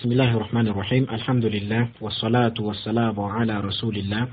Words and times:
بسم 0.00 0.12
الله 0.12 0.36
الرحمن 0.36 0.68
الرحيم 0.68 1.06
الحمد 1.12 1.44
لله 1.44 1.88
والصلاة 2.00 2.54
والسلام 2.60 3.20
على 3.20 3.60
رسول 3.60 3.96
الله 3.96 4.28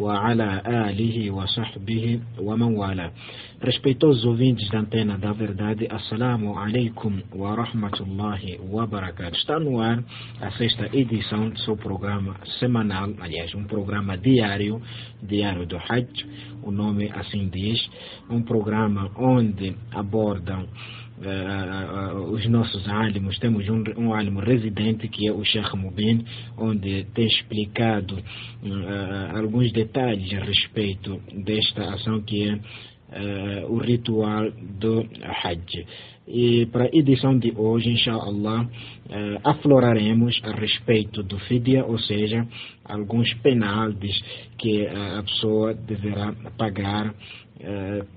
وعلى 0.00 0.62
آله 0.66 1.30
وصحبه 1.30 2.20
ومن 2.38 2.76
والاه 2.76 3.10
Respeitosos 3.62 4.24
ouvintes 4.24 4.68
da 4.70 4.80
Antena 4.80 5.16
da 5.16 5.32
Verdade, 5.32 5.86
Assalamu 5.88 6.58
alaikum 6.58 7.22
wa 7.32 7.54
rahmatullahi 7.54 8.58
wa 8.58 8.86
barakatuh. 8.86 9.36
Está 9.38 9.60
no 9.60 9.80
ar 9.80 10.02
a 10.40 10.50
sexta 10.58 10.90
edição 10.92 11.48
do 11.48 11.60
seu 11.60 11.76
programa 11.76 12.34
semanal, 12.58 13.10
aliás, 13.20 13.54
um 13.54 13.62
programa 13.62 14.18
diário, 14.18 14.82
Diário 15.22 15.64
do 15.64 15.76
Hajj, 15.76 16.26
o 16.64 16.72
nome 16.72 17.08
assim 17.14 17.48
diz, 17.48 17.78
um 18.28 18.42
programa 18.42 19.08
onde 19.16 19.76
abordam 19.92 20.66
Uh, 21.22 22.18
uh, 22.18 22.32
os 22.32 22.44
nossos 22.48 22.88
álimos. 22.88 23.38
Temos 23.38 23.68
um, 23.68 23.84
um 23.96 24.40
residente 24.40 25.06
que 25.06 25.28
é 25.28 25.32
o 25.32 25.44
Sheikh 25.44 25.76
Mubin, 25.76 26.24
onde 26.58 27.04
tem 27.14 27.26
explicado 27.26 28.16
uh, 28.16 29.36
alguns 29.36 29.70
detalhes 29.70 30.34
a 30.34 30.40
respeito 30.44 31.20
desta 31.44 31.94
ação 31.94 32.20
que 32.22 32.48
é 32.48 32.58
o 33.68 33.76
ritual 33.76 34.50
do 34.80 35.06
Hajj. 35.44 35.86
E 36.26 36.66
para 36.72 36.84
a 36.84 36.90
edição 36.92 37.38
de 37.38 37.52
hoje, 37.54 37.90
inshallah, 37.90 38.66
afloraremos 39.44 40.40
a 40.42 40.52
respeito 40.52 41.22
do 41.22 41.38
fidya, 41.40 41.84
ou 41.84 41.98
seja, 41.98 42.48
alguns 42.82 43.30
penaltis 43.42 44.18
que 44.56 44.86
a 44.86 45.22
pessoa 45.22 45.74
deverá 45.74 46.34
pagar 46.56 47.14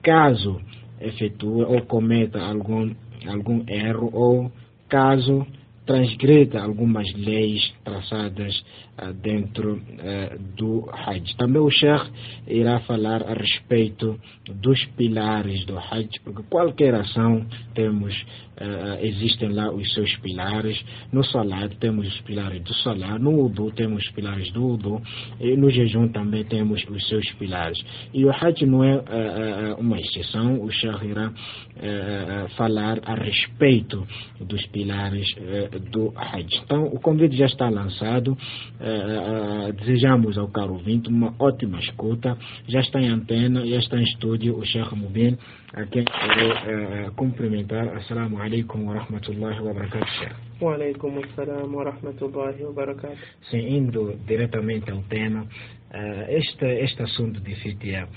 caso 0.01 0.61
efetue 0.99 1.63
ou 1.63 1.81
cometa 1.81 2.39
algum, 2.39 2.93
algum 3.27 3.63
erro 3.67 4.09
ou 4.13 4.51
caso 4.87 5.45
transgreda 5.85 6.61
algumas 6.61 7.11
leis 7.13 7.73
traçadas 7.83 8.63
uh, 9.01 9.13
dentro 9.13 9.75
uh, 9.75 10.39
do 10.57 10.89
Hajj. 10.91 11.35
Também 11.37 11.61
o 11.61 11.69
Sheikh 11.69 12.09
irá 12.47 12.79
falar 12.81 13.23
a 13.23 13.33
respeito 13.33 14.19
dos 14.61 14.83
pilares 14.97 15.65
do 15.65 15.77
Hajj, 15.77 16.19
porque 16.23 16.43
qualquer 16.49 16.95
ação 16.95 17.45
temos, 17.73 18.13
uh, 18.59 19.05
existem 19.05 19.49
lá 19.49 19.71
os 19.71 19.93
seus 19.93 20.15
pilares. 20.17 20.83
No 21.11 21.23
Salat 21.23 21.75
temos 21.79 22.07
os 22.07 22.21
pilares 22.21 22.63
do 22.63 22.73
Salat, 22.75 23.21
no 23.21 23.45
Udu 23.45 23.71
temos 23.71 24.03
os 24.03 24.11
pilares 24.11 24.51
do 24.51 24.73
Udu, 24.73 25.01
e 25.39 25.55
no 25.55 25.69
jejum 25.69 26.07
também 26.07 26.43
temos 26.45 26.83
os 26.89 27.07
seus 27.07 27.31
pilares. 27.33 27.79
E 28.13 28.25
o 28.25 28.31
Hajj 28.31 28.65
não 28.65 28.83
é 28.83 29.75
uma 29.77 29.99
exceção, 29.99 30.61
o 30.61 30.71
Sheikh 30.71 31.05
irá 31.05 31.31
falar 32.55 32.99
a 33.03 33.15
respeito 33.15 34.07
dos 34.39 34.65
pilares 34.67 35.27
do 35.79 36.13
Hajj. 36.15 36.61
Então, 36.63 36.85
o 36.85 36.99
convite 36.99 37.35
já 37.35 37.45
está 37.45 37.69
lançado. 37.69 38.31
Uh, 38.31 39.69
uh, 39.69 39.73
desejamos 39.73 40.37
ao 40.37 40.47
caro 40.47 40.73
ouvinte 40.73 41.09
uma 41.09 41.33
ótima 41.39 41.79
escuta. 41.79 42.37
Já 42.67 42.79
está 42.79 42.99
em 42.99 43.09
antena, 43.09 43.65
já 43.65 43.77
está 43.77 43.97
em 43.97 44.03
estúdio 44.03 44.57
o 44.57 44.65
Sheikh 44.65 44.95
Mubin, 44.95 45.37
a 45.73 45.85
quem 45.85 46.03
eu 46.03 47.07
uh, 47.07 47.11
cumprimentar. 47.15 47.87
Assalamu 47.97 48.41
alaikum 48.41 48.85
wa 48.87 48.95
rahmatullahi 48.95 49.59
wa 49.61 49.73
barakatuh, 49.73 50.07
Sheikh. 50.19 50.35
Wa 50.61 50.73
alaikum 50.75 51.19
assalam 51.19 51.73
wa 51.73 51.83
rahmatullahi 51.83 52.63
wa 52.63 52.73
barakatuh. 52.73 53.17
Sim, 53.49 53.67
indo 53.67 54.15
diretamente 54.25 54.89
ao 54.91 55.01
tema, 55.03 55.45
este, 56.27 56.83
este 56.83 57.03
assunto 57.03 57.39
de 57.39 57.55
fitia, 57.55 58.07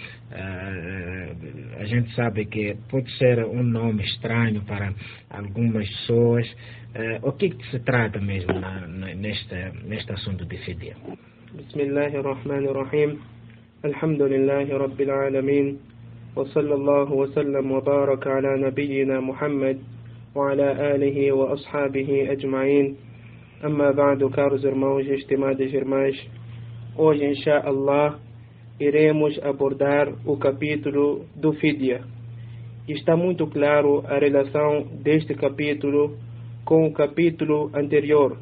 a 1.79 1.85
gente 1.85 2.13
sabe 2.15 2.47
que 2.47 2.77
pode 2.91 3.11
ser 3.19 3.45
um 3.45 3.63
nome 3.63 4.03
estranho 4.05 4.63
para 4.65 4.93
algumas 5.31 5.89
pessoas. 5.89 6.47
Eh, 6.95 7.21
o 7.23 7.33
que, 7.33 7.47
é 7.47 7.51
que, 7.51 7.71
se 7.71 7.81
trata 7.81 8.21
mesmo 8.21 8.59
na, 8.59 8.87
na, 8.87 9.15
nesta, 9.15 9.73
neste 9.85 10.13
assunto 10.13 10.45
de 10.47 10.57
fidia? 10.59 10.97
Bismillahir 11.53 12.23
Rahmanir 12.23 12.73
Rahim. 12.73 13.21
Alhamdulillahi 13.85 14.73
Rabbil 14.73 15.11
Alamin. 15.11 15.79
وصلى 16.37 16.75
الله 16.75 17.13
وسلم 17.13 17.73
وبارك 17.73 18.27
على 18.27 18.49
wa 18.63 19.21
محمد 19.21 19.79
وعلى 20.35 20.95
آله 20.95 21.33
وأصحابه 21.33 22.33
أجمعين 22.33 22.97
أما 23.65 23.91
بعد 23.91 24.23
caros 24.31 24.63
irmãos 24.63 25.05
e 25.07 25.15
estimadas 25.15 25.73
irmãs 25.73 26.15
hoje 26.97 27.25
inshallah 27.25 28.21
iremos 28.79 29.37
abordar 29.43 30.13
o 30.25 30.37
capítulo 30.37 31.27
do 31.35 31.53
Fidia. 31.55 32.03
está 32.87 33.17
muito 33.17 33.49
claro 33.49 34.05
a 34.07 34.19
relação 34.19 34.87
deste 35.03 35.35
capítulo 35.35 36.17
com 36.69 36.87
o 36.87 36.93
capítulo 36.93 37.71
anterior 37.73 38.37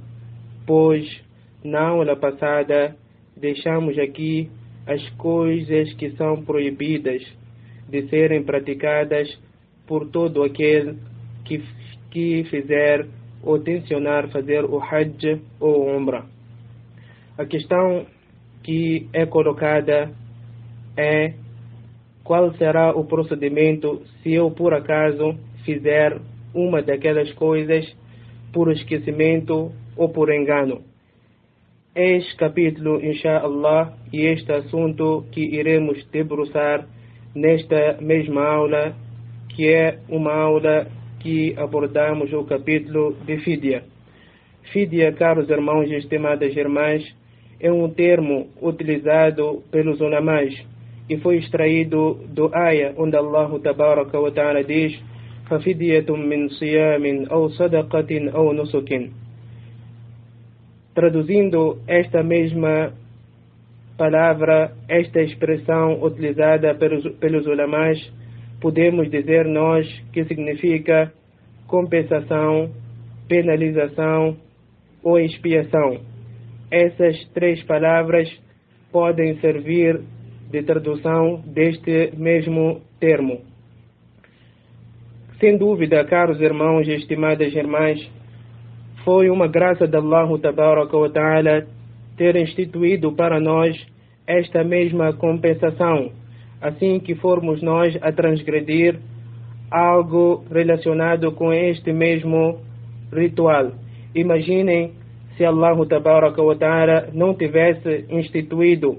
pois 0.66 1.06
na 1.62 1.91
aula 1.91 2.16
passada 2.16 2.97
deixamos 3.37 3.97
aqui 4.00 4.50
as 4.84 5.09
coisas 5.10 5.92
que 5.92 6.10
são 6.16 6.42
proibidas 6.42 7.22
de 7.88 8.09
serem 8.09 8.42
praticadas 8.42 9.28
por 9.86 10.09
todo 10.09 10.42
aquele 10.42 10.98
que, 11.44 11.62
que 12.10 12.42
fizer 12.50 13.06
ou 13.44 13.60
tensionar 13.60 14.28
fazer 14.31 14.65
o 14.65 14.81
Hajj 14.81 15.41
ou 15.60 15.86
o 15.86 15.97
Umrah. 15.97 16.26
A 17.38 17.44
questão 17.44 18.06
que 18.65 19.09
é 19.12 19.25
colocada 19.25 20.10
é 20.97 21.32
qual 22.25 22.53
será 22.54 22.91
o 22.91 23.04
procedimento 23.04 24.03
se 24.20 24.34
eu 24.34 24.50
por 24.50 24.75
acaso 24.75 25.38
fizer 25.65 26.20
uma 26.53 26.82
daquelas 26.82 27.32
coisas 27.34 27.86
por 28.52 28.72
esquecimento 28.72 29.72
ou 29.96 30.08
por 30.10 30.32
engano. 30.32 30.82
Este 31.94 32.36
capítulo, 32.36 33.00
inshallah, 33.02 33.94
e 34.12 34.26
este 34.26 34.52
assunto 34.52 35.24
que 35.32 35.40
iremos 35.40 36.04
debruçar 36.10 36.86
nesta 37.34 37.98
mesma 38.00 38.44
aula, 38.44 38.94
que 39.48 39.68
é 39.68 39.98
uma 40.08 40.32
aula 40.32 40.86
que 41.20 41.54
abordamos 41.56 42.32
o 42.32 42.44
capítulo 42.44 43.16
de 43.24 43.38
Fidya. 43.38 43.82
Fidya, 44.72 45.12
caros 45.12 45.48
irmãos 45.48 45.90
e 45.90 45.94
estimadas 45.94 46.54
irmãs, 46.54 47.02
é 47.58 47.72
um 47.72 47.88
termo 47.88 48.48
utilizado 48.60 49.62
pelos 49.70 50.00
ulamais 50.00 50.54
e 51.08 51.16
foi 51.18 51.36
extraído 51.38 52.20
do 52.28 52.54
ayah 52.54 52.92
onde 52.98 53.16
Allah 53.16 53.48
tabaraka 53.60 54.20
wa 54.20 54.30
ta'ala 54.30 54.62
diz 54.64 54.98
ففدية 55.50 56.16
من 56.16 56.48
صيام 56.48 57.26
أو 57.30 57.48
صدقة 57.48 58.30
أو 58.34 58.52
نسك 58.52 59.10
Traduzindo 60.94 61.82
esta 61.86 62.22
mesma 62.22 62.94
palavra, 63.98 64.72
esta 64.88 65.20
expressão 65.20 66.02
utilizada 66.02 66.74
pelos, 66.74 67.06
pelos 67.18 67.46
ulamás, 67.46 67.98
podemos 68.62 69.10
dizer 69.10 69.44
nós 69.44 69.86
que 70.10 70.24
significa 70.24 71.12
compensação, 71.66 72.70
penalização 73.28 74.38
ou 75.02 75.18
expiação. 75.18 76.00
Essas 76.70 77.22
três 77.34 77.62
palavras 77.64 78.28
podem 78.90 79.38
servir 79.40 80.00
de 80.50 80.62
tradução 80.62 81.42
deste 81.46 82.12
mesmo 82.16 82.80
termo. 82.98 83.55
Sem 85.38 85.58
dúvida, 85.58 86.02
caros 86.02 86.41
irmãos 86.41 86.88
e 86.88 86.92
estimadas 86.92 87.54
irmãs, 87.54 88.00
foi 89.04 89.28
uma 89.28 89.47
graça 89.47 89.86
de 89.86 89.94
Allah 89.94 90.26
Ta'ala 91.12 91.66
ter 92.16 92.36
instituído 92.36 93.12
para 93.12 93.38
nós 93.38 93.76
esta 94.26 94.64
mesma 94.64 95.12
compensação, 95.12 96.10
assim 96.58 96.98
que 96.98 97.14
formos 97.14 97.60
nós 97.60 97.94
a 98.00 98.10
transgredir 98.12 98.98
algo 99.70 100.42
relacionado 100.50 101.30
com 101.32 101.53
este 101.53 101.92
mesmo 101.92 102.58
ritual. 103.12 103.72
Imaginem 104.14 104.92
se 105.36 105.44
Allah 105.44 105.76
Ta'ala 106.59 107.10
não 107.12 107.34
tivesse 107.34 108.06
instituído 108.09 108.97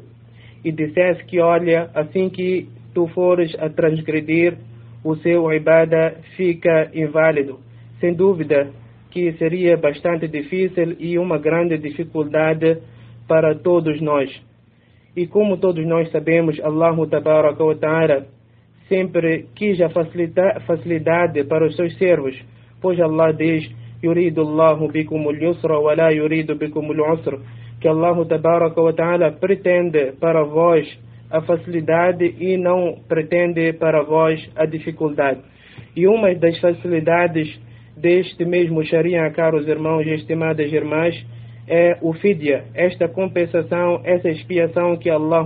e 0.64 0.72
dissesse 0.72 1.24
que, 1.26 1.40
olha, 1.40 1.90
assim 1.96 2.30
que 2.30 2.70
tu 2.94 3.08
fores 3.08 3.56
a 3.58 3.70
transgredir, 3.70 4.56
o 5.04 5.16
seu 5.18 5.52
ibada 5.54 6.18
fica 6.36 6.90
inválido. 6.94 7.60
Sem 8.00 8.14
dúvida 8.14 8.72
que 9.12 9.32
seria 9.34 9.78
bastante 9.78 10.28
difícil 10.28 10.96
e 11.00 11.18
uma 11.18 11.38
grande 11.38 11.78
dificuldade 11.78 12.78
para 13.28 13.56
todos 13.56 14.00
nós. 14.02 14.30
E 15.16 15.26
como 15.26 15.58
todos 15.58 15.86
nós 15.86 16.12
sabemos, 16.12 16.60
Allah 16.60 16.96
Ta'ala 17.80 18.28
sempre 18.88 19.48
quis 19.56 19.82
a 19.82 19.90
facilidade 19.90 21.44
para 21.46 21.66
os 21.66 21.76
seus 21.76 21.98
servos, 21.98 22.40
pois 22.82 23.00
Allah 23.00 23.32
diz: 23.32 23.68
Yuridu 24.04 24.42
Allahu 24.42 24.90
bikum 24.90 25.28
al-yusra 25.30 25.80
wa 25.80 25.96
la 25.96 26.12
yuridu 26.12 26.56
bikum 26.56 26.92
al-usra, 26.92 27.40
que 27.82 27.88
Allah 27.88 28.16
Ta'ala 28.96 29.32
pretende 29.32 30.14
para 30.20 30.44
vós 30.44 30.88
a 31.30 31.42
facilidade 31.42 32.36
e 32.40 32.58
não 32.58 33.00
pretende 33.08 33.74
para 33.74 34.02
vós 34.04 34.50
a 34.56 34.66
dificuldade. 34.66 35.42
E 35.96 36.08
uma 36.08 36.34
das 36.36 36.60
facilidades 36.60 37.60
deste 37.96 38.46
mesmo 38.46 38.84
Sharia, 38.84 39.30
caros 39.32 39.68
irmãos 39.68 40.06
e 40.06 40.14
estimadas 40.14 40.72
irmãs, 40.72 41.16
é 41.68 41.98
o 42.02 42.14
fidya, 42.14 42.66
esta 42.74 43.10
compensação, 43.10 44.02
essa 44.06 44.30
expiação 44.30 44.96
que 44.96 45.10
Allah 45.10 45.46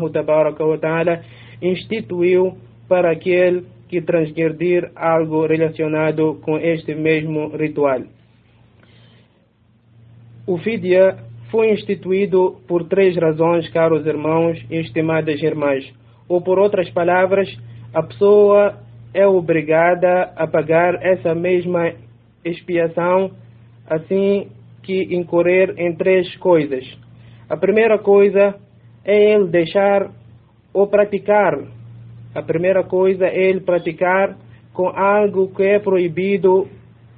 Ta'ala 0.80 1.22
instituiu 1.62 2.58
para 2.88 3.12
aquele 3.12 3.66
que 3.88 4.02
transgredir 4.02 4.92
algo 4.96 5.46
relacionado 5.48 6.40
com 6.44 6.58
este 6.58 6.94
mesmo 6.94 7.56
ritual. 7.58 8.02
O 10.46 10.58
fidya 10.60 11.18
foi 11.52 11.72
instituído 11.72 12.62
por 12.68 12.86
três 12.86 13.16
razões, 13.18 13.70
caros 13.70 14.06
irmãos 14.06 14.58
e 14.70 14.78
estimadas 14.78 15.44
irmãs. 15.44 15.84
Ou 16.28 16.42
por 16.42 16.58
outras 16.58 16.90
palavras, 16.92 17.48
a 17.94 18.02
pessoa 18.02 18.80
é 19.14 19.28
obrigada 19.28 20.32
a 20.36 20.48
pagar 20.48 20.96
essa 21.06 21.36
mesma 21.36 21.92
expiação 22.44 23.32
assim 23.86 24.48
que 24.82 25.14
incorrer 25.14 25.74
em 25.78 25.94
três 25.94 26.34
coisas. 26.38 26.86
A 27.50 27.58
primeira 27.58 28.00
coisa 28.00 28.56
é 29.04 29.34
ele 29.34 29.48
deixar 29.48 30.10
ou 30.74 30.88
praticar. 30.88 31.60
A 32.34 32.42
primeira 32.42 32.82
coisa 32.84 33.26
é 33.26 33.50
ele 33.50 33.60
praticar 33.60 34.38
com 34.74 34.88
algo 34.88 35.54
que 35.54 35.64
é 35.64 35.80
proibido 35.80 36.70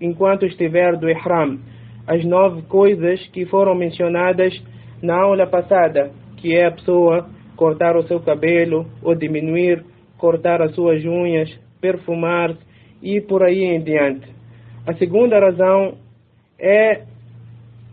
enquanto 0.01 0.45
estiver 0.45 0.97
do 0.97 1.07
ihram. 1.07 1.59
As 2.07 2.23
nove 2.25 2.63
coisas 2.63 3.25
que 3.27 3.45
foram 3.45 3.75
mencionadas 3.75 4.53
na 5.01 5.15
aula 5.15 5.47
passada, 5.47 6.11
que 6.37 6.55
é 6.55 6.65
a 6.65 6.71
pessoa 6.71 7.29
cortar 7.55 7.95
o 7.95 8.03
seu 8.03 8.19
cabelo 8.19 8.85
ou 9.01 9.15
diminuir, 9.15 9.83
cortar 10.17 10.61
as 10.61 10.73
suas 10.75 11.03
unhas, 11.05 11.49
perfumar 11.79 12.55
e 13.01 13.21
por 13.21 13.43
aí 13.43 13.63
em 13.63 13.81
diante. 13.81 14.27
A 14.85 14.93
segunda 14.95 15.39
razão 15.39 15.95
é 16.59 17.03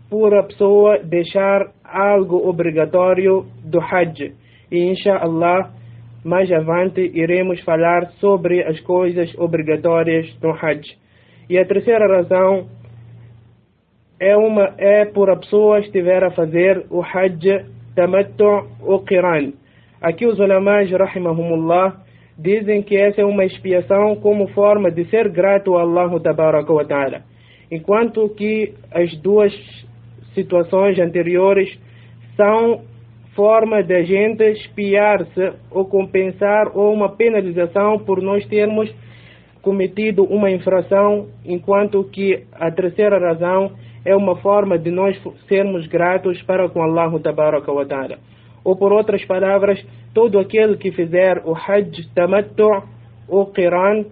por 0.09 0.33
a 0.33 0.43
pessoa 0.43 0.99
deixar 0.99 1.71
algo 1.85 2.47
obrigatório 2.47 3.45
do 3.63 3.79
Hajj. 3.79 4.33
E 4.69 4.77
inshallah, 4.91 5.71
mais 6.23 6.51
avante 6.51 7.01
iremos 7.13 7.61
falar 7.61 8.11
sobre 8.19 8.61
as 8.63 8.79
coisas 8.81 9.33
obrigatórias 9.37 10.33
do 10.39 10.49
Hajj. 10.51 10.97
E 11.49 11.57
a 11.57 11.65
terceira 11.65 12.07
razão 12.07 12.67
é, 14.21 14.37
uma, 14.37 14.75
é 14.77 15.03
por 15.03 15.31
a 15.31 15.35
pessoa 15.35 15.79
estiver 15.79 16.23
a 16.23 16.29
fazer 16.29 16.85
o 16.91 17.01
Hajj 17.01 17.65
Tamattu 17.95 18.67
ou 18.79 19.03
Qiran. 19.03 19.51
Aqui 19.99 20.27
os 20.27 20.37
ulamás, 20.37 20.91
rahimahumullah, 20.91 21.97
dizem 22.37 22.83
que 22.83 22.95
essa 22.95 23.21
é 23.21 23.25
uma 23.25 23.43
expiação 23.43 24.15
como 24.17 24.47
forma 24.49 24.91
de 24.91 25.05
ser 25.05 25.27
grato 25.27 25.75
a 25.75 25.81
Allah 25.81 26.07
ta'ala. 26.87 27.23
Enquanto 27.71 28.29
que 28.29 28.73
as 28.93 29.11
duas 29.17 29.51
situações 30.35 30.99
anteriores 30.99 31.79
são 32.37 32.81
forma 33.35 33.81
de 33.81 33.95
a 33.95 34.03
gente 34.03 34.43
espiar-se 34.43 35.53
ou 35.71 35.85
compensar 35.85 36.77
ou 36.77 36.93
uma 36.93 37.09
penalização 37.09 37.97
por 37.97 38.21
nós 38.21 38.45
termos 38.45 38.93
cometido 39.63 40.23
uma 40.25 40.51
infração, 40.51 41.27
enquanto 41.43 42.03
que 42.03 42.43
a 42.53 42.69
terceira 42.69 43.17
razão 43.17 43.71
é 44.05 44.15
uma 44.15 44.35
forma 44.37 44.77
de 44.77 44.89
nós 44.89 45.19
sermos 45.47 45.87
gratos 45.87 46.41
para 46.43 46.67
com 46.69 46.81
Allah 46.81 47.19
tabaraka 47.19 47.71
wa 47.71 47.85
ta'ala. 47.85 48.17
Ou 48.63 48.75
por 48.75 48.91
outras 48.91 49.23
palavras, 49.25 49.83
todo 50.13 50.39
aquele 50.39 50.77
que 50.77 50.91
fizer 50.91 51.41
o 51.45 51.55
Hajj 51.55 52.07
Tamattu 52.13 52.83
ou 53.27 53.47
Qiran, 53.47 54.05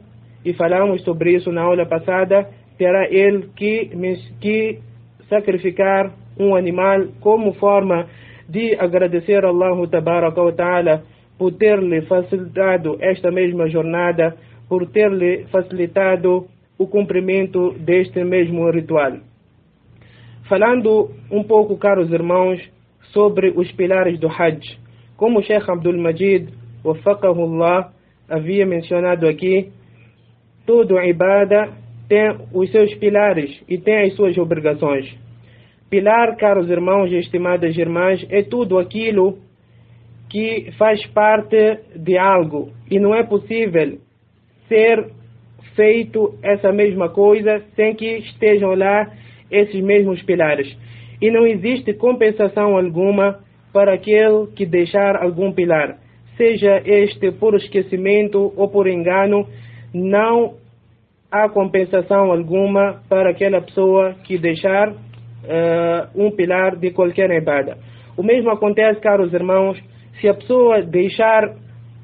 e 0.45 0.53
falamos 0.53 1.03
sobre 1.03 1.35
isso 1.35 1.51
na 1.51 1.61
aula 1.61 1.85
passada, 1.85 2.49
terá 2.77 3.07
ele 3.09 3.49
que, 3.55 3.91
que 4.39 4.79
sacrificar 5.27 6.11
um 6.39 6.55
animal 6.55 7.07
como 7.19 7.53
forma 7.53 8.07
de 8.47 8.75
agradecer 8.75 9.43
a 9.43 9.49
Allah 9.49 9.87
Tabaraka 9.87 10.41
wa 10.41 10.51
Ta'ala 10.51 11.03
por 11.37 11.53
ter-lhe 11.53 12.01
facilitado 12.01 12.97
esta 12.99 13.31
mesma 13.31 13.69
jornada, 13.69 14.35
por 14.67 14.87
ter-lhe 14.87 15.45
facilitado 15.51 16.47
o 16.77 16.87
cumprimento 16.87 17.73
deste 17.79 18.23
mesmo 18.23 18.69
ritual. 18.71 19.28
Falando 20.49 21.11
um 21.31 21.43
pouco, 21.43 21.77
caros 21.77 22.11
irmãos, 22.11 22.59
sobre 23.13 23.51
os 23.55 23.71
pilares 23.73 24.19
do 24.19 24.27
Hajj. 24.27 24.79
Como 25.15 25.37
o 25.37 25.43
Sheikh 25.43 25.69
Abdul 25.69 26.01
Majid, 26.01 26.49
Allah, 26.83 27.91
havia 28.27 28.65
mencionado 28.65 29.27
aqui, 29.27 29.71
todo 30.65 30.99
ibada 30.99 31.69
tem 32.07 32.35
os 32.51 32.71
seus 32.71 32.91
pilares 32.95 33.61
e 33.69 33.77
tem 33.77 34.07
as 34.07 34.15
suas 34.15 34.35
obrigações. 34.39 35.15
Pilar, 35.87 36.35
caros 36.35 36.67
irmãos 36.67 37.11
e 37.11 37.17
estimadas 37.17 37.77
irmãs, 37.77 38.25
é 38.31 38.41
tudo 38.41 38.79
aquilo 38.79 39.37
que 40.31 40.71
faz 40.79 41.05
parte 41.07 41.77
de 41.95 42.17
algo 42.17 42.71
e 42.89 42.99
não 42.99 43.13
é 43.13 43.21
possível 43.21 43.99
ser 44.67 45.11
feito 45.75 46.33
essa 46.41 46.71
mesma 46.71 47.09
coisa 47.09 47.63
sem 47.75 47.93
que 47.93 48.17
estejam 48.17 48.73
lá 48.73 49.11
esses 49.51 49.81
mesmos 49.81 50.21
pilares. 50.23 50.75
E 51.21 51.29
não 51.29 51.45
existe 51.45 51.93
compensação 51.93 52.77
alguma 52.77 53.39
para 53.73 53.93
aquele 53.93 54.47
que 54.55 54.65
deixar 54.65 55.15
algum 55.15 55.51
pilar, 55.51 55.97
seja 56.37 56.81
este 56.85 57.31
por 57.31 57.55
esquecimento 57.55 58.53
ou 58.55 58.69
por 58.69 58.87
engano, 58.87 59.47
não 59.93 60.55
há 61.31 61.47
compensação 61.49 62.31
alguma 62.31 63.01
para 63.07 63.29
aquela 63.29 63.61
pessoa 63.61 64.15
que 64.23 64.37
deixar 64.37 64.89
uh, 64.89 64.95
um 66.15 66.31
pilar 66.31 66.75
de 66.75 66.91
qualquer 66.91 67.29
ibada. 67.31 67.77
O 68.17 68.23
mesmo 68.23 68.49
acontece, 68.49 68.99
caros 68.99 69.33
irmãos, 69.33 69.77
se 70.19 70.27
a 70.27 70.33
pessoa 70.33 70.81
deixar 70.81 71.55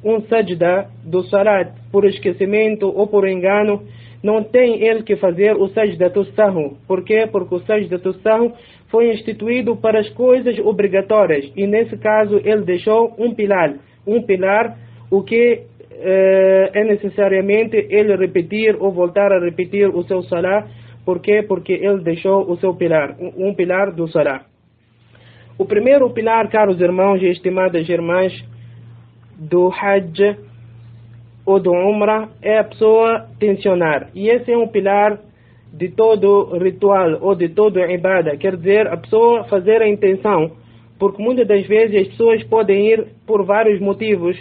um 0.04 0.22
sajda 0.22 0.88
do 1.04 1.24
salat 1.24 1.72
por 1.92 2.06
esquecimento 2.06 2.88
ou 2.88 3.08
por 3.08 3.28
engano, 3.28 3.82
não 4.26 4.44
tem 4.44 4.84
ele 4.84 5.04
que 5.04 5.16
fazer 5.18 5.56
o 5.56 5.68
sajda 5.68 6.10
do 6.10 6.26
sahu. 6.34 6.78
Por 6.88 7.04
quê? 7.04 7.30
Porque 7.32 7.54
o 7.54 7.60
sajda 7.60 8.00
do 8.00 8.12
sahu 8.22 8.54
foi 8.90 9.12
instituído 9.12 9.76
para 9.78 10.00
as 10.00 10.10
coisas 10.10 10.58
obrigatórias 10.58 11.46
e 11.56 11.68
nesse 11.68 11.96
caso 11.98 12.42
ele 12.44 12.64
deixou 12.64 13.14
um 13.20 13.36
pilar, 13.36 13.76
um 14.08 14.24
pilar, 14.24 14.80
o 15.12 15.22
que 15.22 15.62
eh, 15.92 16.72
é 16.74 16.84
necessariamente 16.84 17.78
ele 17.88 18.16
repetir 18.16 18.76
ou 18.80 18.92
voltar 18.92 19.32
a 19.32 19.40
repetir 19.40 19.96
o 19.96 20.02
seu 20.06 20.24
salah, 20.24 20.68
por 21.06 21.20
quê? 21.20 21.46
Porque 21.48 21.74
ele 21.74 22.00
deixou 22.00 22.52
o 22.52 22.58
seu 22.58 22.74
pilar, 22.74 23.16
um 23.20 23.54
pilar 23.54 23.92
do 23.92 24.08
salah. 24.08 24.42
O 25.56 25.66
primeiro 25.66 26.10
pilar, 26.10 26.50
caros 26.50 26.82
irmãos 26.82 27.22
e 27.22 27.28
estimadas 27.28 27.88
irmãs, 27.88 28.34
do 29.38 29.70
Hajj 29.70 30.45
ou 31.46 31.60
do 31.60 31.72
Umrah 31.72 32.30
é 32.42 32.58
a 32.58 32.64
pessoa 32.64 33.28
tensionar. 33.40 34.10
E 34.16 34.30
esse 34.30 34.52
é 34.52 34.58
um 34.58 34.68
pilar 34.68 35.20
de 35.72 35.90
todo 35.90 36.58
ritual 36.58 37.18
ou 37.22 37.36
de 37.36 37.50
todo 37.50 37.80
ibada, 37.80 38.38
quer 38.38 38.56
dizer, 38.56 38.88
a 38.88 38.98
pessoa 38.98 39.44
fazer 39.44 39.82
a 39.82 39.88
intenção, 39.88 40.52
porque 40.98 41.22
muitas 41.22 41.48
das 41.48 41.68
vezes 41.68 42.02
as 42.02 42.08
pessoas 42.08 42.44
podem 42.46 42.88
ir 42.88 43.06
por 43.28 43.44
vários 43.46 43.80
motivos, 43.82 44.38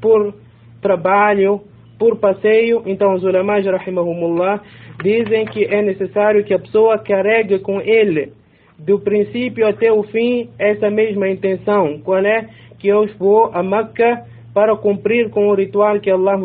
por 0.00 0.34
trabalho, 0.80 1.60
por 1.98 2.16
passeio, 2.16 2.82
então 2.86 3.12
os 3.14 3.22
ulamás, 3.22 3.66
rahimahumullah, 3.66 4.62
dizem 5.02 5.44
que 5.44 5.64
é 5.64 5.82
necessário 5.82 6.44
que 6.44 6.54
a 6.54 6.58
pessoa 6.58 6.98
carregue 6.98 7.58
com 7.58 7.80
ele, 7.80 8.32
do 8.78 8.98
princípio 9.00 9.66
até 9.66 9.92
o 9.92 10.04
fim, 10.04 10.48
essa 10.58 10.88
mesma 10.88 11.28
intenção, 11.28 12.00
qual 12.02 12.24
é? 12.24 12.48
Que 12.78 12.88
eu 12.88 13.06
vou 13.18 13.50
a 13.52 13.62
Meca 13.62 14.24
para 14.58 14.74
cumprir 14.74 15.30
com 15.30 15.46
o 15.46 15.54
ritual 15.54 16.00
que 16.00 16.10
Allah 16.10 16.36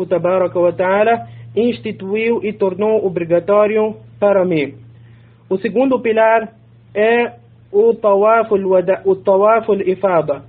ta'ala 0.76 1.26
instituiu 1.56 2.38
e 2.44 2.52
tornou 2.52 3.04
obrigatório 3.04 3.96
para 4.20 4.44
mim. 4.44 4.74
O 5.50 5.58
segundo 5.58 5.98
pilar 5.98 6.52
é 6.94 7.32
o 7.72 7.92
tawaf 7.92 8.52
al-ifada. 9.68 10.44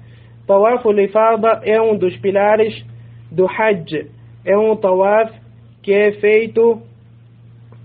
Tawaf 0.45 0.88
al-ifada 0.88 1.62
é 1.63 1.81
um 1.81 1.98
dos 1.98 2.15
pilares 2.17 2.86
do 3.31 3.48
Hajj. 3.48 4.12
É 4.45 4.55
um 4.55 4.75
tawaf 4.75 5.34
que 5.81 5.91
é 5.91 6.12
feito 6.12 6.84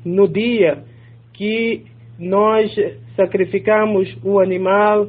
no 0.05 0.29
dia 0.29 0.85
que 1.33 1.87
nós 2.19 2.71
sacrificamos 3.17 4.15
o 4.23 4.41
animal 4.41 5.07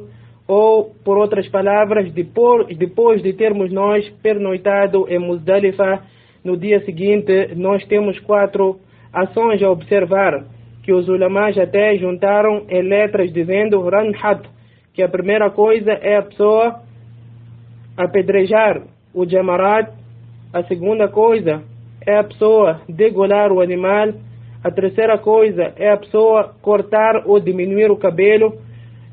ou, 0.52 0.94
por 1.02 1.16
outras 1.16 1.48
palavras, 1.48 2.12
depois, 2.12 3.22
de 3.22 3.32
termos 3.32 3.72
nós 3.72 4.06
pernoitado 4.22 5.06
em 5.08 5.18
Muzdalifa, 5.18 6.02
no 6.44 6.58
dia 6.58 6.84
seguinte 6.84 7.54
nós 7.56 7.82
temos 7.86 8.18
quatro 8.20 8.78
ações 9.10 9.62
a 9.62 9.70
observar 9.70 10.44
que 10.82 10.92
os 10.92 11.08
ulamás 11.08 11.56
até 11.56 11.96
juntaram 11.96 12.66
em 12.68 12.82
letras 12.82 13.32
dizendo 13.32 13.80
Ranhat, 13.80 14.42
que 14.92 15.02
a 15.02 15.08
primeira 15.08 15.48
coisa 15.48 15.92
é 15.92 16.16
a 16.18 16.22
pessoa 16.22 16.82
apedrejar 17.96 18.82
o 19.14 19.24
jamarat, 19.24 19.90
a 20.52 20.62
segunda 20.64 21.08
coisa 21.08 21.62
é 22.06 22.18
a 22.18 22.24
pessoa 22.24 22.82
degolar 22.86 23.50
o 23.52 23.62
animal, 23.62 24.08
A 24.64 24.70
terceira 24.70 25.18
coisa 25.18 25.72
é 25.76 25.90
a 25.90 25.96
pessoa 25.96 26.54
cortar 26.62 27.24
ou 27.26 27.40
diminuir 27.40 27.90
o 27.90 27.96
cabelo. 27.96 28.58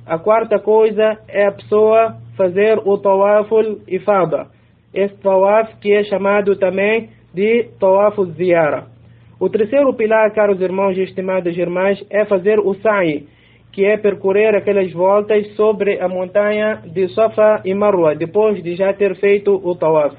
A 0.09 0.17
quarta 0.17 0.57
coisa 0.57 1.19
é 1.27 1.45
a 1.45 1.51
pessoa 1.51 2.15
fazer 2.35 2.79
o 2.83 2.97
tawaful 2.97 3.79
ifada. 3.87 4.47
Esse 4.91 5.13
tawaf 5.17 5.75
que 5.79 5.93
é 5.93 6.03
chamado 6.03 6.55
também 6.55 7.11
de 7.31 7.65
tawaful 7.79 8.25
ziyara. 8.31 8.85
O 9.39 9.47
terceiro 9.49 9.93
pilar, 9.93 10.33
caros 10.33 10.59
irmãos 10.61 10.97
e 10.97 11.03
estimadas 11.03 11.55
irmãs, 11.55 12.03
é 12.09 12.25
fazer 12.25 12.57
o 12.57 12.73
sa'i, 12.81 13.27
que 13.71 13.85
é 13.85 13.97
percorrer 13.97 14.55
aquelas 14.55 14.91
voltas 14.91 15.47
sobre 15.55 16.01
a 16.01 16.09
montanha 16.09 16.81
de 16.87 17.07
Safa 17.09 17.61
e 17.63 17.75
Marwa, 17.75 18.15
depois 18.15 18.63
de 18.63 18.75
já 18.75 18.91
ter 18.91 19.15
feito 19.15 19.61
o 19.63 19.75
tawaf. 19.75 20.17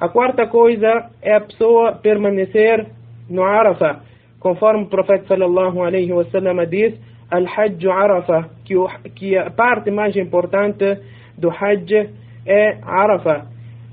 A 0.00 0.08
quarta 0.08 0.46
coisa 0.46 1.10
é 1.20 1.34
a 1.34 1.40
pessoa 1.42 1.92
permanecer 1.92 2.86
no 3.28 3.42
Arafah, 3.42 4.00
conforme 4.40 4.84
o 4.84 4.88
profeta 4.88 5.26
sallallahu 5.26 5.82
alaihi 5.82 6.14
wasallam 6.14 6.64
diz, 6.64 6.94
Al-Hajj 7.30 7.86
Arafah, 7.86 8.48
que, 8.64 8.76
o, 8.76 8.88
que 9.14 9.36
a 9.36 9.50
parte 9.50 9.90
mais 9.90 10.16
importante 10.16 10.98
do 11.36 11.50
Hajj 11.50 12.10
é 12.46 12.78
Arafah. 12.82 13.46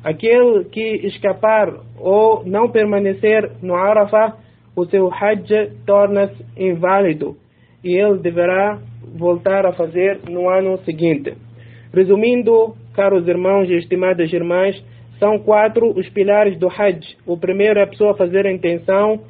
Aquele 0.03 0.65
que 0.65 1.07
escapar 1.07 1.73
ou 1.97 2.43
não 2.45 2.69
permanecer 2.69 3.51
no 3.61 3.75
Arafah, 3.75 4.37
o 4.75 4.85
seu 4.85 5.11
Hajj 5.11 5.71
torna-se 5.85 6.45
inválido 6.57 7.35
e 7.83 7.95
ele 7.95 8.19
deverá 8.19 8.79
voltar 9.15 9.65
a 9.65 9.73
fazer 9.73 10.19
no 10.29 10.49
ano 10.49 10.77
seguinte. 10.79 11.33
Resumindo, 11.93 12.75
caros 12.93 13.27
irmãos 13.27 13.69
e 13.69 13.75
estimadas 13.75 14.31
irmãs, 14.33 14.75
são 15.19 15.39
quatro 15.39 15.91
os 15.97 16.09
pilares 16.09 16.57
do 16.57 16.67
Hajj. 16.67 17.15
O 17.25 17.37
primeiro 17.37 17.79
é 17.79 17.83
a 17.83 17.87
pessoa 17.87 18.17
fazer 18.17 18.45
a 18.45 18.51
intenção, 18.51 19.21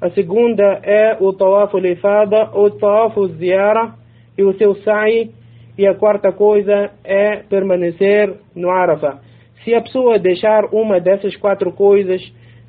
a 0.00 0.10
segunda 0.10 0.80
é 0.84 1.16
o 1.20 1.32
tawaf 1.32 1.74
lifada, 1.76 2.50
o 2.54 2.70
tawaf 2.70 3.16
ziyara 3.36 3.94
e 4.36 4.44
o 4.44 4.52
seu 4.54 4.76
sa'i. 4.76 5.30
E 5.76 5.86
a 5.86 5.94
quarta 5.94 6.32
coisa 6.32 6.90
é 7.04 7.36
permanecer 7.48 8.34
no 8.54 8.70
Arafah. 8.70 9.20
Se 9.64 9.74
a 9.74 9.80
pessoa 9.80 10.18
deixar 10.18 10.64
uma 10.72 11.00
dessas 11.00 11.36
quatro 11.36 11.72
coisas, 11.72 12.20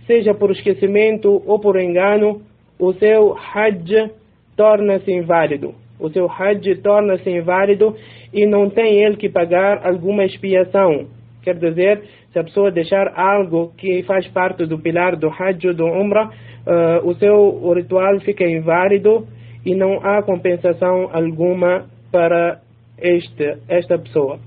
seja 0.05 0.33
por 0.33 0.51
esquecimento 0.51 1.41
ou 1.45 1.59
por 1.59 1.79
engano, 1.79 2.41
o 2.79 2.93
seu 2.93 3.35
Hajj 3.35 4.11
torna-se 4.55 5.11
inválido. 5.11 5.73
O 5.99 6.09
seu 6.09 6.29
Hajj 6.29 6.81
torna-se 6.81 7.29
inválido 7.29 7.95
e 8.33 8.45
não 8.45 8.69
tem 8.69 9.03
ele 9.03 9.17
que 9.17 9.29
pagar 9.29 9.85
alguma 9.85 10.23
expiação. 10.23 11.07
Quer 11.49 11.55
dizer, 11.55 12.03
se 12.31 12.37
a 12.37 12.43
pessoa 12.43 12.69
deixar 12.69 13.11
algo 13.15 13.73
que 13.75 14.03
faz 14.03 14.27
parte 14.27 14.67
do 14.67 14.77
pilar 14.77 15.15
do 15.15 15.29
Hajj 15.29 15.73
do 15.73 15.83
Umrah, 15.83 16.27
uh, 16.29 17.09
o 17.09 17.15
seu 17.15 17.35
o 17.35 17.73
ritual 17.73 18.19
fica 18.19 18.47
inválido 18.47 19.27
e 19.65 19.73
não 19.73 19.97
há 20.05 20.21
compensação 20.21 21.09
alguma 21.11 21.87
para 22.11 22.59
este, 22.99 23.57
esta 23.67 23.97
pessoa. 23.97 24.37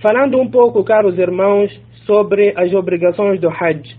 Falando 0.00 0.40
um 0.40 0.48
pouco, 0.48 0.84
caros 0.84 1.18
irmãos, 1.18 1.76
sobre 2.04 2.52
as 2.56 2.72
obrigações 2.72 3.40
do 3.40 3.48
Hajj. 3.48 3.96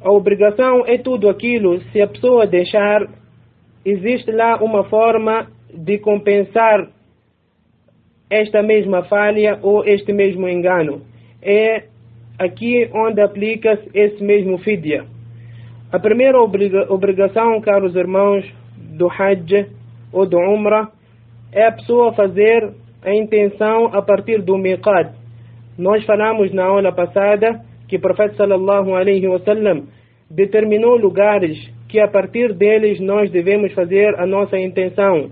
A 0.00 0.12
obrigação 0.12 0.84
é 0.86 0.96
tudo 0.96 1.28
aquilo, 1.28 1.80
se 1.90 2.00
a 2.00 2.06
pessoa 2.06 2.46
deixar, 2.46 3.04
existe 3.84 4.30
lá 4.30 4.62
uma 4.62 4.84
forma 4.84 5.48
de 5.74 5.98
compensar 5.98 6.86
esta 8.30 8.62
mesma 8.62 9.02
falha 9.04 9.58
ou 9.60 9.84
este 9.84 10.12
mesmo 10.12 10.48
engano. 10.48 11.02
É 11.42 11.84
aqui 12.38 12.88
onde 12.94 13.20
aplica-se 13.20 13.90
esse 13.92 14.22
mesmo 14.22 14.58
fidya. 14.58 15.04
A 15.92 15.98
primeira 15.98 16.40
obriga 16.40 16.86
obrigação, 16.88 17.60
caros 17.60 17.96
irmãos, 17.96 18.44
do 18.96 19.08
Hajj 19.08 19.66
ou 20.12 20.24
do 20.24 20.38
Umrah 20.38 20.88
é 21.52 21.66
a 21.66 21.72
pessoa 21.72 22.12
fazer 22.12 22.70
a 23.02 23.12
intenção 23.12 23.86
a 23.86 24.00
partir 24.00 24.40
do 24.42 24.56
miqat. 24.56 25.10
Nós 25.76 26.04
falamos 26.04 26.52
na 26.52 26.64
aula 26.64 26.92
passada 26.92 27.60
que 27.88 27.96
o 27.96 28.00
profeta 28.00 28.36
sallallahu 28.36 28.94
alaihi 28.94 29.26
wasallam 29.26 29.88
determinou 30.30 30.96
lugares 30.96 31.58
que 31.88 31.98
a 31.98 32.06
partir 32.06 32.52
deles 32.54 33.00
nós 33.00 33.30
devemos 33.30 33.72
fazer 33.72 34.14
a 34.20 34.26
nossa 34.26 34.56
intenção. 34.58 35.30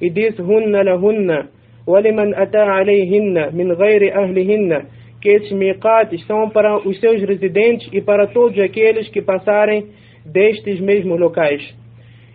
E 0.00 0.08
diz 0.08 0.38
hunna 0.38 0.82
lahunna 0.82 1.48
ولمن 1.86 2.34
أتى 2.34 2.58
عليهن 2.58 3.54
من 3.54 3.72
غير 3.72 4.22
أهلهن 4.22 4.82
que 5.20 5.30
esses 5.30 5.52
miqates 5.52 6.24
são 6.26 6.50
para 6.50 6.76
os 6.86 7.00
seus 7.00 7.20
residentes 7.22 7.88
e 7.92 8.00
para 8.00 8.26
todos 8.28 8.58
aqueles 8.60 9.08
que 9.08 9.22
passarem 9.22 9.86
destes 10.24 10.78
mesmos 10.80 11.18
locais. 11.18 11.62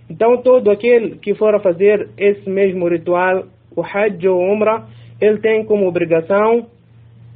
Então, 0.09 0.41
todo 0.41 0.69
aquele 0.69 1.17
que 1.17 1.33
for 1.35 1.55
a 1.55 1.59
fazer 1.59 2.09
esse 2.17 2.49
mesmo 2.49 2.87
ritual, 2.89 3.45
o 3.75 3.81
Hajj 3.81 4.27
ou 4.27 4.41
Umrah, 4.41 4.87
ele 5.21 5.37
tem 5.37 5.63
como 5.63 5.87
obrigação 5.87 6.67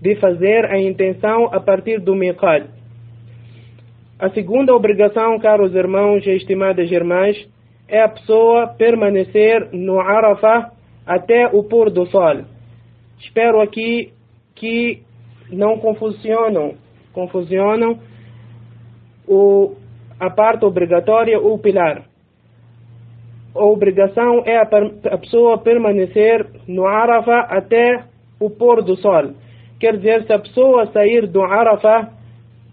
de 0.01 0.15
fazer 0.15 0.65
a 0.65 0.77
intenção 0.77 1.45
a 1.53 1.59
partir 1.59 1.99
do 2.01 2.15
miqat. 2.15 2.65
A 4.19 4.29
segunda 4.31 4.73
obrigação, 4.73 5.39
caros 5.39 5.73
irmãos 5.73 6.25
e 6.25 6.31
estimadas 6.31 6.91
irmãs, 6.91 7.37
é 7.87 8.01
a 8.01 8.09
pessoa 8.09 8.67
permanecer 8.67 9.69
no 9.71 9.99
Arafah 9.99 10.71
até 11.05 11.47
o 11.47 11.63
pôr 11.63 11.89
do 11.89 12.05
sol. 12.07 12.43
Espero 13.19 13.61
aqui 13.61 14.11
que 14.55 15.01
não 15.51 15.77
confusionam, 15.77 16.75
confusionam 17.13 17.99
o, 19.27 19.75
a 20.19 20.29
parte 20.29 20.65
obrigatória 20.65 21.39
ou 21.39 21.59
pilar. 21.59 22.03
A 23.55 23.63
obrigação 23.63 24.43
é 24.45 24.57
a, 24.57 24.63
a 25.13 25.17
pessoa 25.17 25.57
permanecer 25.57 26.45
no 26.67 26.85
Arafah 26.85 27.47
até 27.49 28.03
o 28.39 28.49
pôr 28.49 28.83
do 28.83 28.97
sol. 28.97 29.33
Quer 29.79 29.97
dizer, 29.97 30.25
se 30.25 30.33
a 30.33 30.39
pessoa 30.39 30.87
sair 30.87 31.27
do 31.27 31.41
Arafah 31.41 32.11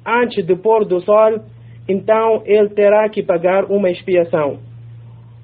antes 0.07 0.45
do 0.45 0.57
pôr 0.57 0.85
do 0.85 1.01
sol, 1.01 1.41
então 1.89 2.43
ele 2.45 2.69
terá 2.71 3.09
que 3.09 3.23
pagar 3.23 3.65
uma 3.65 3.91
expiação. 3.91 4.59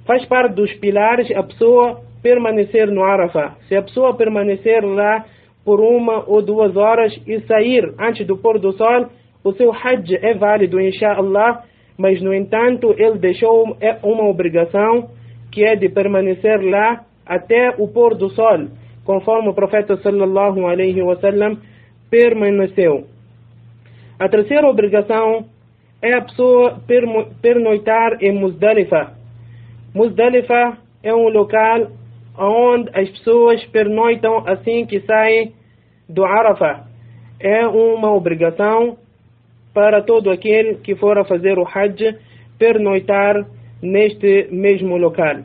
Faz 0.06 0.24
parte 0.24 0.54
dos 0.54 0.72
pilares 0.74 1.30
a 1.36 1.42
pessoa 1.42 2.00
permanecer 2.22 2.90
no 2.90 3.02
Arafah. 3.02 3.56
Se 3.68 3.76
a 3.76 3.82
pessoa 3.82 4.16
permanecer 4.16 4.84
lá 4.84 5.24
por 5.64 5.80
uma 5.80 6.24
ou 6.26 6.42
duas 6.42 6.76
horas 6.76 7.12
e 7.26 7.40
sair 7.40 7.92
antes 7.98 8.26
do 8.26 8.36
pôr 8.36 8.58
do 8.58 8.72
sol, 8.72 9.06
o 9.44 9.52
seu 9.52 9.72
Hajj 9.72 10.14
é 10.20 10.34
válido, 10.34 10.80
inshallah, 10.80 11.62
mas 11.96 12.20
no 12.22 12.34
entanto 12.34 12.94
ele 12.98 13.18
deixou 13.18 13.76
é 13.80 13.98
uma 14.02 14.24
obrigação 14.28 15.10
que 15.52 15.64
é 15.64 15.76
de 15.76 15.88
permanecer 15.88 16.60
lá 16.62 17.04
até 17.26 17.74
o 17.78 17.88
pôr 17.88 18.14
do 18.14 18.30
sol, 18.30 18.68
conforme 19.04 19.48
o 19.48 19.54
profeta 19.54 19.96
sallallahu 19.98 20.66
alaihi 20.66 21.02
wasallam 21.02 21.58
permaneceu. 22.10 23.04
A 24.18 24.28
terceira 24.28 24.68
obrigação 24.68 25.44
é 26.02 26.14
a 26.14 26.22
pessoa 26.22 26.80
pernoitar 27.40 28.18
em 28.22 28.32
Muzdalifa. 28.32 29.12
Muzdalifa 29.94 30.78
é 31.02 31.14
um 31.14 31.28
local 31.28 31.88
onde 32.38 32.90
as 32.94 33.08
pessoas 33.10 33.64
pernoitam 33.66 34.44
assim 34.46 34.86
que 34.86 35.00
saem 35.00 35.52
do 36.08 36.24
Arafah. 36.24 36.86
É 37.40 37.66
uma 37.66 38.12
obrigação 38.12 38.96
para 39.74 40.02
todo 40.02 40.30
aquele 40.30 40.76
que 40.76 40.96
for 40.96 41.18
a 41.18 41.24
fazer 41.24 41.58
o 41.58 41.66
Hajj 41.66 42.16
pernoitar 42.58 43.46
neste 43.82 44.48
mesmo 44.50 44.96
local. 44.96 45.36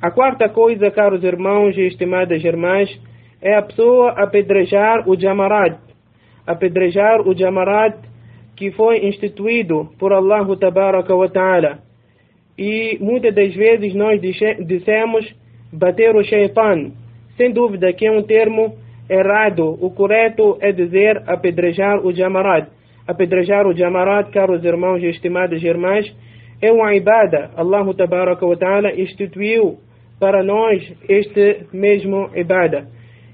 A 0.00 0.10
quarta 0.10 0.48
coisa, 0.48 0.90
caros 0.90 1.24
irmãos 1.24 1.76
e 1.76 1.82
estimadas 1.82 2.44
irmãs, 2.44 2.88
é 3.40 3.54
a 3.54 3.62
pessoa 3.62 4.10
apedrejar 4.10 5.08
o 5.08 5.18
Jamarat. 5.18 5.78
Apedrejar 6.46 7.26
o 7.26 7.36
Jamarat 7.36 7.96
que 8.56 8.70
foi 8.72 9.06
instituído 9.06 9.90
por 9.98 10.12
Allah 10.12 10.46
Tabaraka 10.56 11.14
wa 11.14 11.28
Ta'ala. 11.28 11.78
E 12.58 12.98
muitas 13.00 13.34
das 13.34 13.54
vezes 13.54 13.94
nós 13.94 14.20
dissemos 14.20 15.34
bater 15.76 16.16
o 16.16 16.24
shaitan. 16.24 16.92
Sem 17.36 17.52
dúvida 17.52 17.92
que 17.92 18.06
é 18.06 18.10
um 18.10 18.22
termo 18.22 18.76
errado. 19.08 19.78
O 19.80 19.90
correto 19.90 20.56
é 20.60 20.72
dizer 20.72 21.22
apedrejar 21.26 22.04
o 22.04 22.12
jamarat. 22.12 22.68
Apedrejar 23.06 23.66
o 23.66 23.76
jamarat, 23.76 24.30
caros 24.30 24.64
irmãos 24.64 25.02
e 25.02 25.06
estimadas 25.06 25.62
irmãs, 25.62 26.06
é 26.60 26.72
uma 26.72 26.94
ibada. 26.94 27.50
Allah 27.56 27.94
tabaraka 27.94 28.46
wa 28.46 28.56
ta'ala 28.56 28.92
instituiu 28.94 29.78
para 30.18 30.42
nós 30.42 30.82
este 31.08 31.66
mesmo 31.72 32.30
ibada. 32.34 32.88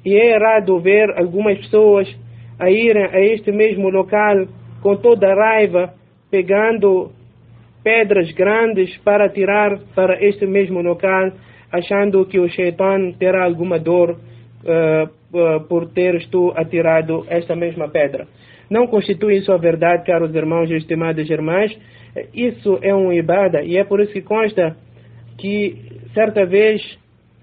E 0.04 0.14
é 0.14 0.34
errado 0.34 0.78
ver 0.80 1.10
algumas 1.16 1.56
pessoas 1.58 2.08
a 2.58 2.70
irem 2.70 3.06
a 3.06 3.20
este 3.20 3.52
mesmo 3.52 3.88
local 3.88 4.46
com 4.82 4.96
toda 4.96 5.28
a 5.28 5.34
raiva, 5.34 5.94
pegando 6.30 7.12
pedras 7.84 8.30
grandes 8.32 8.96
para 8.98 9.28
tirar 9.28 9.78
para 9.94 10.22
este 10.22 10.44
mesmo 10.44 10.82
local 10.82 11.32
achando 11.72 12.26
que 12.26 12.38
o 12.38 12.48
Shaitan 12.48 13.12
terá 13.18 13.44
alguma 13.44 13.78
dor 13.78 14.10
uh, 14.10 15.60
por 15.68 15.88
teres 15.88 16.26
tu 16.26 16.52
atirado 16.54 17.24
esta 17.28 17.56
mesma 17.56 17.88
pedra. 17.88 18.26
Não 18.70 18.86
constitui 18.86 19.36
isso 19.36 19.50
a 19.50 19.56
verdade, 19.56 20.04
caros 20.04 20.34
irmãos 20.34 20.70
e 20.70 20.74
estimadas 20.74 21.28
irmãs. 21.28 21.76
Isso 22.34 22.78
é 22.82 22.94
um 22.94 23.12
ibada 23.12 23.62
e 23.62 23.78
é 23.78 23.84
por 23.84 24.00
isso 24.00 24.12
que 24.12 24.20
consta 24.20 24.76
que 25.38 25.76
certa 26.14 26.44
vez 26.44 26.82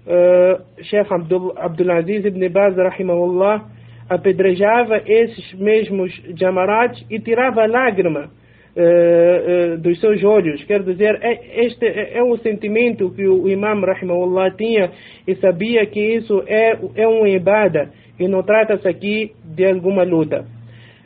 uh, 0.06 0.62
Sheikh 0.84 1.12
Abdul, 1.12 1.52
Abdulaziz 1.56 2.24
ibn 2.24 2.48
Baz, 2.48 2.76
rahimahullah, 2.76 3.64
apedrejava 4.08 5.02
esses 5.06 5.52
mesmos 5.54 6.12
jamarats 6.36 7.04
e 7.10 7.18
tirava 7.18 7.66
lágrima 7.66 8.30
uh, 8.76 9.74
uh, 9.74 9.78
dos 9.78 9.98
seus 10.00 10.22
olhos. 10.24 10.62
Quer 10.64 10.82
dizer, 10.82 11.18
é, 11.22 11.64
este 11.64 11.86
é, 11.86 12.18
é 12.18 12.22
um 12.22 12.36
sentimento 12.38 13.10
que 13.10 13.26
o 13.26 13.48
Imam 13.48 13.80
Rahimahullah 13.80 14.50
tinha 14.52 14.90
e 15.26 15.34
sabia 15.36 15.86
que 15.86 16.00
isso 16.00 16.42
é, 16.46 16.78
é 16.94 17.08
uma 17.08 17.28
ibada 17.28 17.90
e 18.18 18.28
não 18.28 18.42
trata-se 18.42 18.86
aqui 18.86 19.32
de 19.44 19.64
alguma 19.64 20.04
luta. 20.04 20.44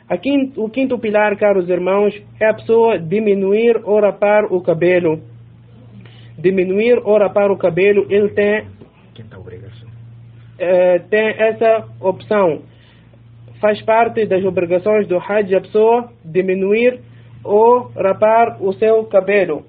Aqui, 0.07 0.53
o 0.55 0.69
quinto 0.69 0.99
pilar, 0.99 1.35
caros 1.37 1.67
irmãos, 1.67 2.13
é 2.39 2.47
a 2.47 2.53
pessoa 2.53 2.99
diminuir 2.99 3.81
ou 3.83 3.99
rapar 3.99 4.45
o 4.53 4.61
cabelo. 4.61 5.19
Diminuir 6.37 6.99
ou 7.03 7.17
rapar 7.17 7.49
o 7.49 7.57
cabelo, 7.57 8.05
ele 8.09 8.29
tem, 8.29 8.67
uh, 10.55 11.09
tem 11.09 11.27
essa 11.37 11.87
opção. 11.99 12.61
Faz 13.59 13.81
parte 13.81 14.25
das 14.27 14.43
obrigações 14.43 15.07
do 15.07 15.17
Hajj 15.17 15.55
a 15.55 15.61
pessoa 15.61 16.11
diminuir 16.23 16.99
ou 17.45 17.91
rapar 17.95 18.57
o 18.61 18.73
seu 18.73 19.03
cabelo. 19.05 19.63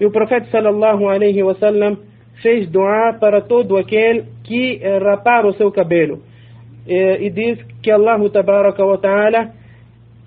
E 0.00 0.06
o 0.06 0.10
profeta 0.10 0.46
sallallahu 0.50 1.08
alaihi 1.08 1.42
wasallam 1.42 1.98
fez 2.42 2.68
doar 2.70 3.18
para 3.18 3.40
todo 3.40 3.76
aquele 3.76 4.24
que 4.44 4.80
rapar 5.02 5.46
o 5.46 5.52
seu 5.54 5.70
cabelo. 5.70 6.22
E, 6.86 7.26
e 7.26 7.30
diz 7.30 7.58
que 7.82 7.90
Allah 7.90 8.18
tabaraka 8.30 8.84
wa 8.84 8.98
ta'ala 8.98 9.52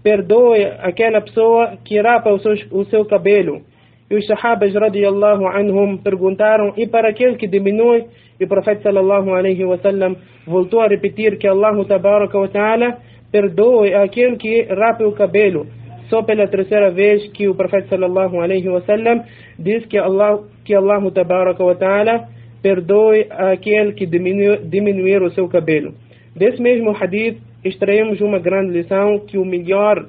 perdoe 0.04 0.66
aquela 0.80 1.22
pessoa 1.22 1.78
que 1.84 2.00
rapa 2.00 2.32
o 2.32 2.40
seu, 2.40 2.54
o 2.72 2.86
seu 2.86 3.06
cabelo. 3.06 3.62
E 4.10 4.16
os 4.16 4.28
sahabas 4.28 4.74
radiallahu 4.74 5.48
anhum 5.48 5.98
perguntaram, 5.98 6.74
e 6.78 6.86
para 6.86 7.10
aquele 7.10 7.36
que 7.36 7.48
diminui? 7.48 8.06
E 8.40 8.44
o 8.44 8.48
profeta 8.48 8.84
sallallahu 8.84 9.34
alaihi 9.34 9.66
wasallam 9.66 10.16
voltou 10.46 10.82
a 10.82 10.88
repetir 10.88 11.38
que 11.38 11.48
Allah 11.48 11.74
tabaraka 11.86 12.38
wa 12.38 12.48
ta'ala 12.48 12.98
perdoe 13.32 13.96
aquele 13.96 14.36
que 14.38 14.64
rapa 14.64 15.04
o 15.04 15.14
cabelo. 15.14 15.66
Só 16.14 16.22
pela 16.22 16.48
terceira 16.48 16.92
vez 16.92 17.28
que 17.32 17.48
o 17.48 17.56
profeta 17.56 17.88
sallallahu 17.88 18.40
alaihi 18.40 18.70
wasallam 18.70 19.24
diz 19.58 19.84
que 19.88 19.98
Allah 19.98 20.44
que 20.64 20.76
Allah 20.76 21.02
tabaraka 21.12 21.64
wa 21.64 21.74
ta'ala 21.74 22.30
perdoe 22.62 23.26
aquele 23.32 23.94
que 23.94 24.06
diminui, 24.06 24.60
diminuir 24.64 25.24
o 25.24 25.32
seu 25.32 25.48
cabelo. 25.48 25.96
Desse 26.36 26.62
mesmo 26.62 26.92
hadith 26.92 27.40
extraímos 27.66 28.22
uma 28.22 28.38
grande 28.38 28.74
lição 28.74 29.26
que 29.26 29.40
o 29.40 29.44
melhor 29.44 30.06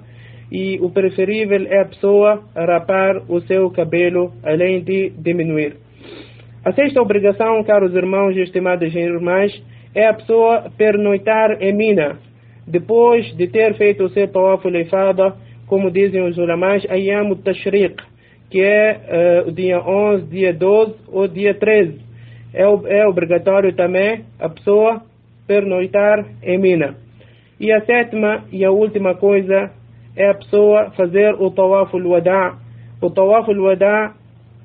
e 0.52 0.78
o 0.82 0.90
preferível 0.90 1.66
é 1.70 1.80
a 1.80 1.86
pessoa 1.86 2.42
rapar 2.54 3.22
o 3.26 3.40
seu 3.40 3.70
cabelo 3.70 4.30
além 4.42 4.84
de 4.84 5.08
diminuir. 5.08 5.76
A 6.66 6.72
sexta 6.72 7.00
obrigação, 7.00 7.64
caros 7.64 7.94
irmãos 7.94 8.36
e 8.36 8.42
estimadas 8.42 8.94
irmãs, 8.94 9.50
é 9.94 10.06
a 10.06 10.12
pessoa 10.12 10.70
pernoitar 10.76 11.62
em 11.62 11.72
Mina, 11.72 12.18
depois 12.66 13.34
de 13.38 13.48
ter 13.48 13.72
feito 13.78 14.04
o 14.04 14.10
seu 14.10 14.28
tawaf 14.28 14.68
leifada, 14.68 15.34
como 15.66 15.90
dizem 15.90 16.22
os 16.22 16.36
ulamás, 16.36 16.84
Ayyam 16.88 17.34
Tashriq, 17.36 17.96
que 18.50 18.60
é 18.60 19.44
uh, 19.44 19.48
o 19.48 19.52
dia 19.52 19.80
11, 19.80 20.26
dia 20.26 20.52
12 20.52 20.94
ou 21.08 21.26
dia 21.28 21.54
13. 21.54 22.00
É, 22.52 22.62
é 22.62 23.06
obrigatório 23.06 23.74
também 23.74 24.24
a 24.38 24.48
pessoa 24.48 25.02
pernoitar 25.46 26.24
em 26.42 26.58
Mina. 26.58 26.94
E 27.58 27.72
a 27.72 27.80
sétima 27.84 28.44
e 28.52 28.64
a 28.64 28.70
última 28.70 29.14
coisa 29.14 29.70
é 30.16 30.30
a 30.30 30.34
pessoa 30.34 30.90
fazer 30.92 31.34
o 31.34 31.50
tawaf 31.50 31.94
al-wada'. 31.94 32.56
O 33.00 33.10
tawaf 33.10 33.50
al-wada' 33.50 34.14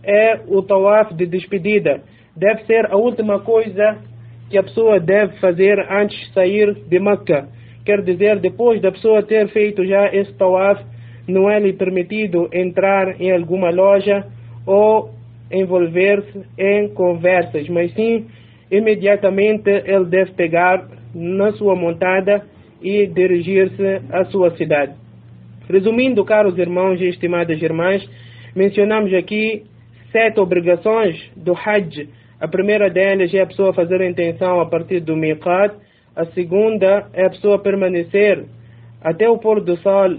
é 0.03 0.39
o 0.47 0.61
tawaf 0.61 1.13
de 1.13 1.25
despedida. 1.25 2.01
Deve 2.35 2.63
ser 2.65 2.91
a 2.91 2.97
última 2.97 3.39
coisa 3.39 3.97
que 4.49 4.57
a 4.57 4.63
pessoa 4.63 4.99
deve 4.99 5.37
fazer 5.39 5.79
antes 5.91 6.17
de 6.17 6.33
sair 6.33 6.73
de 6.73 6.99
Meca. 6.99 7.47
Quer 7.85 8.01
dizer, 8.01 8.39
depois 8.39 8.81
da 8.81 8.91
pessoa 8.91 9.23
ter 9.23 9.47
feito 9.49 9.85
já 9.85 10.13
esse 10.13 10.33
tawaf, 10.33 10.83
não 11.27 11.49
é 11.49 11.59
lhe 11.59 11.73
permitido 11.73 12.49
entrar 12.51 13.19
em 13.21 13.31
alguma 13.31 13.69
loja 13.69 14.25
ou 14.65 15.11
envolver-se 15.51 16.41
em 16.57 16.89
conversas, 16.89 17.67
mas 17.69 17.93
sim, 17.93 18.27
imediatamente 18.71 19.69
ele 19.69 20.05
deve 20.05 20.31
pegar 20.31 20.87
na 21.13 21.51
sua 21.53 21.75
montada 21.75 22.43
e 22.81 23.07
dirigir-se 23.07 24.01
à 24.11 24.25
sua 24.25 24.51
cidade. 24.51 24.93
Resumindo, 25.69 26.23
caros 26.25 26.57
irmãos 26.57 26.99
e 26.99 27.05
estimadas 27.05 27.61
irmãs, 27.61 28.07
mencionamos 28.55 29.13
aqui 29.13 29.63
sete 30.11 30.39
obrigações 30.39 31.15
do 31.35 31.53
Hajj. 31.53 32.09
A 32.39 32.47
primeira 32.47 32.89
delas 32.89 33.33
é 33.33 33.41
a 33.41 33.45
pessoa 33.45 33.73
fazer 33.73 34.01
a 34.01 34.09
intenção 34.09 34.59
a 34.59 34.65
partir 34.65 35.01
do 35.01 35.15
Miqat. 35.15 35.75
A 36.19 36.25
segunda 36.33 37.07
é 37.13 37.25
a 37.25 37.29
pessoa 37.29 37.59
permanecer 37.59 38.43
até 39.01 39.29
o 39.29 39.37
pôr 39.37 39.61
do 39.61 39.77
sol 39.77 40.09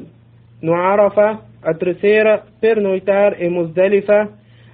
no 0.62 0.72
Arafah. 0.72 1.40
A 1.62 1.74
terceira, 1.74 2.42
pernoitar 2.58 3.42
em 3.42 3.50
Muzdalifa. 3.50 4.30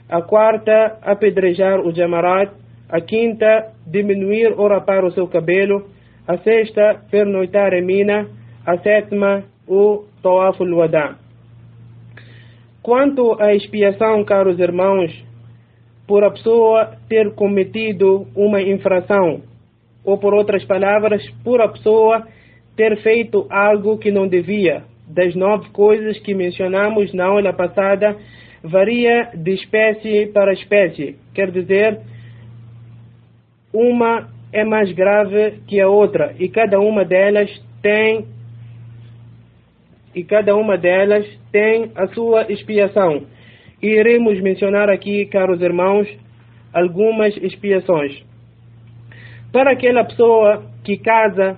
A 0.08 0.22
quarta, 0.22 0.96
apedrejar 1.02 1.80
o 1.80 1.92
Jamarat. 1.92 2.52
A 2.88 3.00
quinta, 3.00 3.72
diminuir 3.84 4.54
ou 4.56 4.68
rapar 4.68 5.04
o 5.04 5.10
seu 5.10 5.26
cabelo 5.26 5.88
a 6.28 6.38
sexta, 6.38 7.00
pernoitar 7.10 7.72
em 7.72 7.82
Mina, 7.82 8.28
a 8.64 8.78
sétima, 8.78 9.44
o 9.66 10.04
Tawaf 10.22 10.60
al-Wada. 10.60 11.16
Quanto 12.82 13.40
à 13.40 13.52
expiação, 13.52 14.24
caros 14.24 14.58
irmãos, 14.58 15.12
por 16.06 16.22
a 16.22 16.30
pessoa 16.30 16.96
ter 17.08 17.34
cometido 17.34 18.28
uma 18.34 18.60
infração, 18.60 19.42
ou 20.07 20.16
por 20.16 20.33
outras 20.33 20.64
palavras, 20.64 21.23
por 21.45 21.61
a 21.61 21.69
pessoa 21.69 22.27
ter 22.77 22.97
feito 23.03 23.47
algo 23.51 23.99
que 23.99 24.11
não 24.11 24.29
devia, 24.29 24.85
das 25.09 25.35
nove 25.35 25.69
coisas 25.71 26.19
que 26.21 26.33
mencionamos 26.33 27.12
na 27.12 27.27
aula 27.27 27.53
passada, 27.53 28.16
varia 28.62 29.31
de 29.35 29.53
espécie 29.53 30.27
para 30.27 30.53
espécie. 30.53 31.16
Quer 31.35 31.51
dizer, 31.51 32.01
uma 33.73 34.29
é 34.53 34.64
mais 34.64 34.92
grave 34.92 35.61
que 35.66 35.81
a 35.81 35.88
outra 35.88 36.35
e 36.38 36.49
cada 36.49 36.79
uma 36.81 37.05
delas 37.05 37.51
tem 37.83 38.25
e 40.14 40.25
cada 40.25 40.57
uma 40.57 40.79
delas 40.79 41.27
tem 41.53 41.90
a 41.95 42.07
sua 42.09 42.51
expiação. 42.51 43.27
E 43.83 43.88
iremos 43.88 44.40
mencionar 44.40 44.88
aqui, 44.88 45.27
caros 45.27 45.61
irmãos, 45.61 46.09
algumas 46.73 47.37
expiações. 47.37 48.25
Para 49.57 49.71
aquela 49.71 50.05
pessoa 50.05 50.64
que 50.85 50.99
casa 50.99 51.57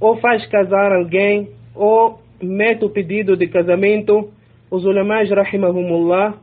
ou 0.00 0.16
faz 0.16 0.44
casar 0.46 0.90
alguém 0.90 1.48
ou 1.72 2.18
mete 2.42 2.84
o 2.84 2.90
pedido 2.90 3.36
de 3.36 3.46
casamento, 3.46 4.32
os 4.68 4.84
ulamás 4.84 5.30
rahimahumullah 5.30 6.34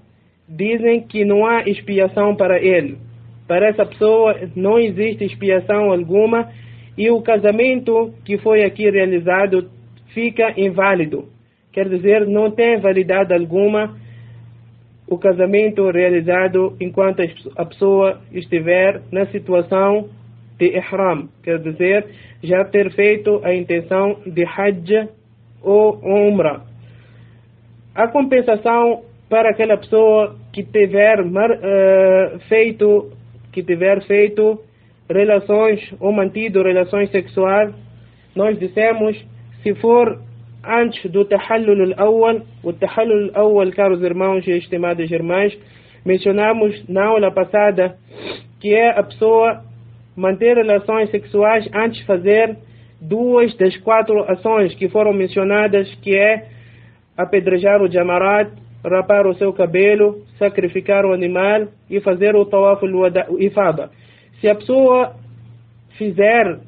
dizem 0.48 1.02
que 1.02 1.26
não 1.26 1.46
há 1.46 1.64
expiação 1.64 2.38
para 2.38 2.58
ele 2.58 2.98
para 3.46 3.68
essa 3.68 3.86
pessoa 3.86 4.34
não 4.56 4.80
existe 4.80 5.26
expiação 5.26 5.92
alguma 5.92 6.50
e 6.98 7.12
o 7.12 7.22
casamento 7.22 8.14
que 8.24 8.38
foi 8.38 8.64
aqui 8.64 8.90
realizado 8.90 9.70
fica 10.14 10.58
inválido. 10.58 11.26
Quer 11.74 11.90
dizer, 11.90 12.26
não 12.26 12.50
tem 12.50 12.80
validade 12.80 13.34
alguma 13.34 13.98
o 15.06 15.18
casamento 15.18 15.92
realizado 15.92 16.78
enquanto 16.80 17.20
a 17.58 17.66
pessoa 17.66 18.22
estiver 18.32 19.02
na 19.12 19.26
situação 19.26 20.08
de 20.58 20.78
ihram, 20.78 21.30
quer 21.44 21.60
dizer, 21.60 22.06
já 22.44 22.64
ter 22.66 22.92
feito 22.94 23.42
a 23.44 23.54
intenção 23.54 24.18
de 24.26 24.44
hajj 24.44 25.10
ou 25.62 26.00
umrah. 26.04 26.62
A 27.94 28.08
compensação 28.08 29.04
para 29.30 29.50
aquela 29.50 29.78
pessoa 29.78 30.36
que 30.54 30.64
tiver 30.64 31.22
uh, 31.22 32.40
feito 32.48 33.12
que 33.52 33.64
tiver 33.64 34.04
feito 34.06 34.60
relações 35.10 35.80
ou 36.00 36.12
mantido 36.12 36.62
relações 36.62 37.10
sexuais, 37.10 37.74
nós 38.36 38.60
dissemos, 38.60 39.16
se 39.64 39.74
for 39.76 40.20
antes 40.64 41.10
do 41.10 41.24
tahallul 41.26 41.94
al-awwal, 41.94 42.42
o 42.64 42.74
tahallul 42.74 43.32
al-awwal, 43.34 43.72
caros 43.72 44.02
irmãos 44.02 44.46
e 44.46 44.52
estimadas 44.52 45.10
irmãs, 45.10 45.58
mencionamos 46.06 46.88
na 46.90 47.06
aula 47.06 47.32
passada 47.32 47.98
que 48.60 48.74
é 48.74 48.90
a 48.90 49.04
pessoa 49.04 49.64
manter 50.16 50.56
relações 50.56 51.10
sexuais 51.12 51.68
antes 51.74 52.00
de 52.00 52.06
fazer 52.06 52.58
duas 53.02 53.56
das 53.58 53.76
quatro 53.78 54.24
ações 54.32 54.74
que 54.76 54.90
foram 54.90 55.14
mencionadas, 55.14 55.94
que 55.96 56.18
é 56.18 56.48
apedrejar 57.18 57.82
o 57.82 57.92
jamarat, 57.92 58.52
rapar 58.84 59.28
o 59.28 59.36
seu 59.36 59.52
cabelo, 59.54 60.24
sacrificar 60.38 61.06
o 61.06 61.14
animal 61.14 61.68
e 61.90 62.00
fazer 62.00 62.36
o 62.36 62.46
tawaf 62.46 62.84
ifada. 63.40 63.90
Se 64.40 64.48
a 64.48 64.56
pessoa 64.56 65.16
fizer 65.98 66.60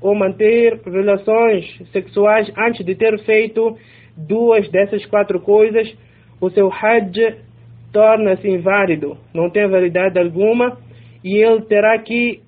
ou 0.00 0.14
manter 0.14 0.80
relações 0.84 1.66
sexuais 1.92 2.50
antes 2.56 2.84
de 2.84 2.94
ter 2.94 3.18
feito 3.24 3.76
duas 4.16 4.68
dessas 4.70 5.04
quatro 5.06 5.40
coisas, 5.40 5.92
o 6.40 6.50
seu 6.50 6.72
Hajj 6.72 7.36
torna-se 7.92 8.48
inválido, 8.48 9.16
não 9.34 9.50
tem 9.50 9.68
validade 9.68 10.18
alguma 10.18 10.78
e 11.22 11.36
ele 11.36 11.62
terá 11.62 11.98
que 11.98 12.40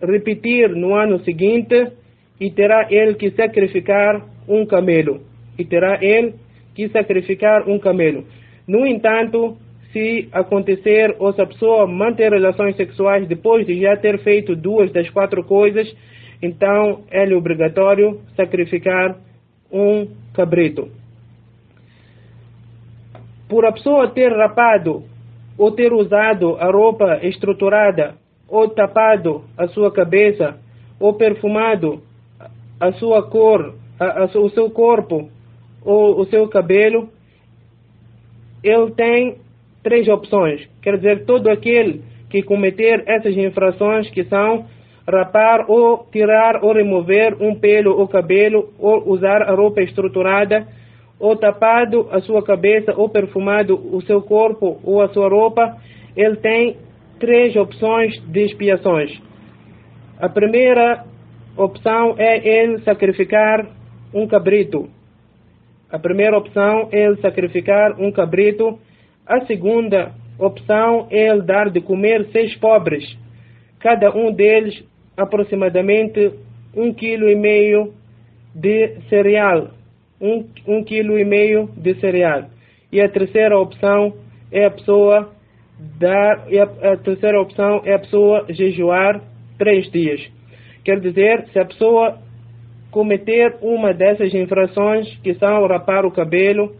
repetir 0.00 0.70
no 0.70 0.94
ano 0.94 1.18
seguinte 1.24 1.92
e 2.40 2.50
terá 2.50 2.86
ele 2.90 3.14
que 3.14 3.30
sacrificar 3.30 4.22
um 4.48 4.66
camelo. 4.66 5.20
E 5.58 5.64
terá 5.64 5.98
ele 6.02 6.34
que 6.74 6.88
sacrificar 6.88 7.68
um 7.68 7.78
camelo. 7.78 8.24
No 8.66 8.86
entanto, 8.86 9.56
se 9.92 10.28
acontecer 10.32 11.14
ou 11.18 11.32
se 11.32 11.40
a 11.40 11.46
pessoa 11.46 11.86
manter 11.86 12.32
relações 12.32 12.76
sexuais 12.76 13.28
depois 13.28 13.66
de 13.66 13.80
já 13.80 13.96
ter 13.96 14.18
feito 14.18 14.56
duas 14.56 14.92
das 14.92 15.08
quatro 15.10 15.44
coisas, 15.44 15.86
então 16.42 17.04
é 17.10 17.24
obrigatório 17.34 18.20
sacrificar 18.36 19.16
um 19.72 20.08
cabrito. 20.34 20.88
Por 23.48 23.64
a 23.64 23.72
pessoa 23.72 24.10
ter 24.10 24.32
rapado 24.32 25.04
ou 25.56 25.70
ter 25.70 25.92
usado 25.92 26.56
a 26.56 26.70
roupa 26.70 27.20
estruturada 27.22 28.16
ou 28.54 28.68
tapado 28.68 29.42
a 29.58 29.66
sua 29.66 29.90
cabeça 29.90 30.56
ou 31.00 31.14
perfumado 31.14 32.00
a 32.78 32.92
sua 32.92 33.28
cor, 33.28 33.74
a, 33.98 34.22
a, 34.22 34.24
o 34.26 34.48
seu 34.50 34.70
corpo 34.70 35.28
ou 35.84 36.20
o 36.20 36.24
seu 36.26 36.46
cabelo, 36.46 37.08
ele 38.62 38.92
tem 38.92 39.38
três 39.82 40.06
opções. 40.06 40.68
Quer 40.80 40.98
dizer, 40.98 41.24
todo 41.24 41.48
aquele 41.48 42.02
que 42.30 42.42
cometer 42.42 43.02
essas 43.06 43.36
infrações 43.36 44.08
que 44.10 44.22
são 44.24 44.66
rapar 45.06 45.68
ou 45.68 46.06
tirar 46.12 46.62
ou 46.62 46.72
remover 46.72 47.36
um 47.42 47.56
pelo 47.56 47.98
ou 47.98 48.06
cabelo 48.06 48.72
ou 48.78 49.10
usar 49.10 49.42
a 49.42 49.52
roupa 49.52 49.82
estruturada 49.82 50.64
ou 51.18 51.36
tapado 51.36 52.08
a 52.12 52.20
sua 52.20 52.42
cabeça 52.42 52.94
ou 52.96 53.08
perfumado 53.08 53.74
o 53.74 54.00
seu 54.02 54.22
corpo 54.22 54.78
ou 54.84 55.02
a 55.02 55.08
sua 55.08 55.28
roupa, 55.28 55.76
ele 56.16 56.36
tem 56.36 56.76
três 57.24 57.56
opções 57.56 58.20
de 58.30 58.44
expiações. 58.44 59.18
A 60.20 60.28
primeira 60.28 61.06
opção 61.56 62.16
é 62.18 62.46
ele 62.46 62.80
sacrificar 62.80 63.66
um 64.12 64.26
cabrito. 64.26 64.90
A 65.90 65.98
primeira 65.98 66.36
opção 66.36 66.90
é 66.92 67.06
ele 67.06 67.16
sacrificar 67.22 67.98
um 67.98 68.12
cabrito. 68.12 68.78
A 69.26 69.40
segunda 69.46 70.12
opção 70.38 71.08
é 71.10 71.30
ele 71.30 71.40
dar 71.40 71.70
de 71.70 71.80
comer 71.80 72.26
seis 72.30 72.54
pobres, 72.56 73.02
cada 73.80 74.14
um 74.14 74.30
deles 74.30 74.84
aproximadamente 75.16 76.30
um 76.76 76.92
quilo 76.92 77.26
e 77.26 77.34
meio 77.34 77.94
de 78.54 79.00
cereal, 79.08 79.70
um, 80.20 80.44
um 80.66 80.84
quilo 80.84 81.18
e 81.18 81.24
meio 81.24 81.70
de 81.74 81.94
cereal. 82.00 82.50
E 82.92 83.00
a 83.00 83.08
terceira 83.08 83.58
opção 83.58 84.12
é 84.52 84.66
a 84.66 84.70
pessoa 84.70 85.32
dar, 85.78 86.46
a, 86.48 86.92
a 86.92 86.96
terceira 86.96 87.40
opção 87.40 87.82
é 87.84 87.94
a 87.94 87.98
pessoa 87.98 88.46
jejuar 88.50 89.20
três 89.58 89.90
dias. 89.90 90.20
Quer 90.84 91.00
dizer, 91.00 91.46
se 91.52 91.58
a 91.58 91.64
pessoa 91.64 92.18
cometer 92.90 93.56
uma 93.60 93.92
dessas 93.92 94.32
infrações, 94.34 95.08
que 95.22 95.34
são 95.34 95.66
rapar 95.66 96.06
o 96.06 96.12
cabelo, 96.12 96.76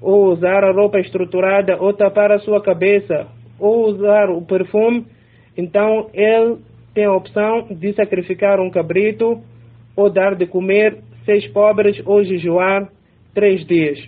ou 0.00 0.32
usar 0.32 0.64
a 0.64 0.72
roupa 0.72 0.98
estruturada, 0.98 1.76
ou 1.78 1.92
tapar 1.92 2.32
a 2.32 2.38
sua 2.38 2.62
cabeça, 2.62 3.26
ou 3.58 3.86
usar 3.86 4.30
o 4.30 4.42
perfume, 4.42 5.06
então 5.56 6.08
ele 6.12 6.58
tem 6.94 7.04
a 7.04 7.12
opção 7.12 7.68
de 7.70 7.92
sacrificar 7.92 8.60
um 8.60 8.70
cabrito, 8.70 9.42
ou 9.94 10.10
dar 10.10 10.34
de 10.34 10.46
comer 10.46 10.98
seis 11.24 11.46
pobres, 11.48 12.00
ou 12.06 12.24
jejuar 12.24 12.88
três 13.34 13.64
dias. 13.66 13.98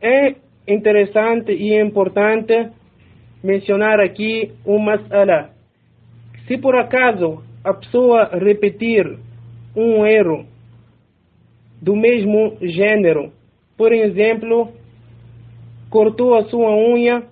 É 0.00 0.34
interessante 0.66 1.52
e 1.52 1.80
importante 1.80 2.70
mencionar 3.42 4.00
aqui 4.00 4.52
uma 4.64 4.96
mas'ala. 4.96 5.50
Se 6.46 6.58
por 6.58 6.76
acaso 6.76 7.42
a 7.64 7.74
pessoa 7.74 8.30
repetir 8.32 9.18
um 9.76 10.06
erro 10.06 10.46
do 11.80 11.94
mesmo 11.94 12.56
gênero. 12.60 13.32
Por 13.76 13.92
exemplo, 13.92 14.72
cortou 15.90 16.34
a 16.34 16.44
sua 16.44 16.74
unha 16.74 17.24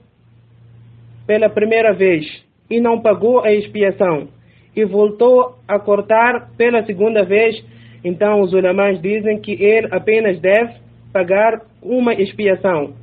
pela 1.26 1.48
primeira 1.48 1.92
vez 1.94 2.26
e 2.70 2.80
não 2.80 3.00
pagou 3.00 3.40
a 3.40 3.52
expiação 3.52 4.28
e 4.76 4.84
voltou 4.84 5.56
a 5.66 5.78
cortar 5.78 6.50
pela 6.56 6.84
segunda 6.84 7.24
vez, 7.24 7.64
então 8.04 8.40
os 8.40 8.52
ulamãs 8.52 9.00
dizem 9.00 9.40
que 9.40 9.52
ele 9.52 9.88
apenas 9.90 10.38
deve 10.40 10.74
pagar 11.12 11.62
uma 11.80 12.12
expiação. 12.12 12.94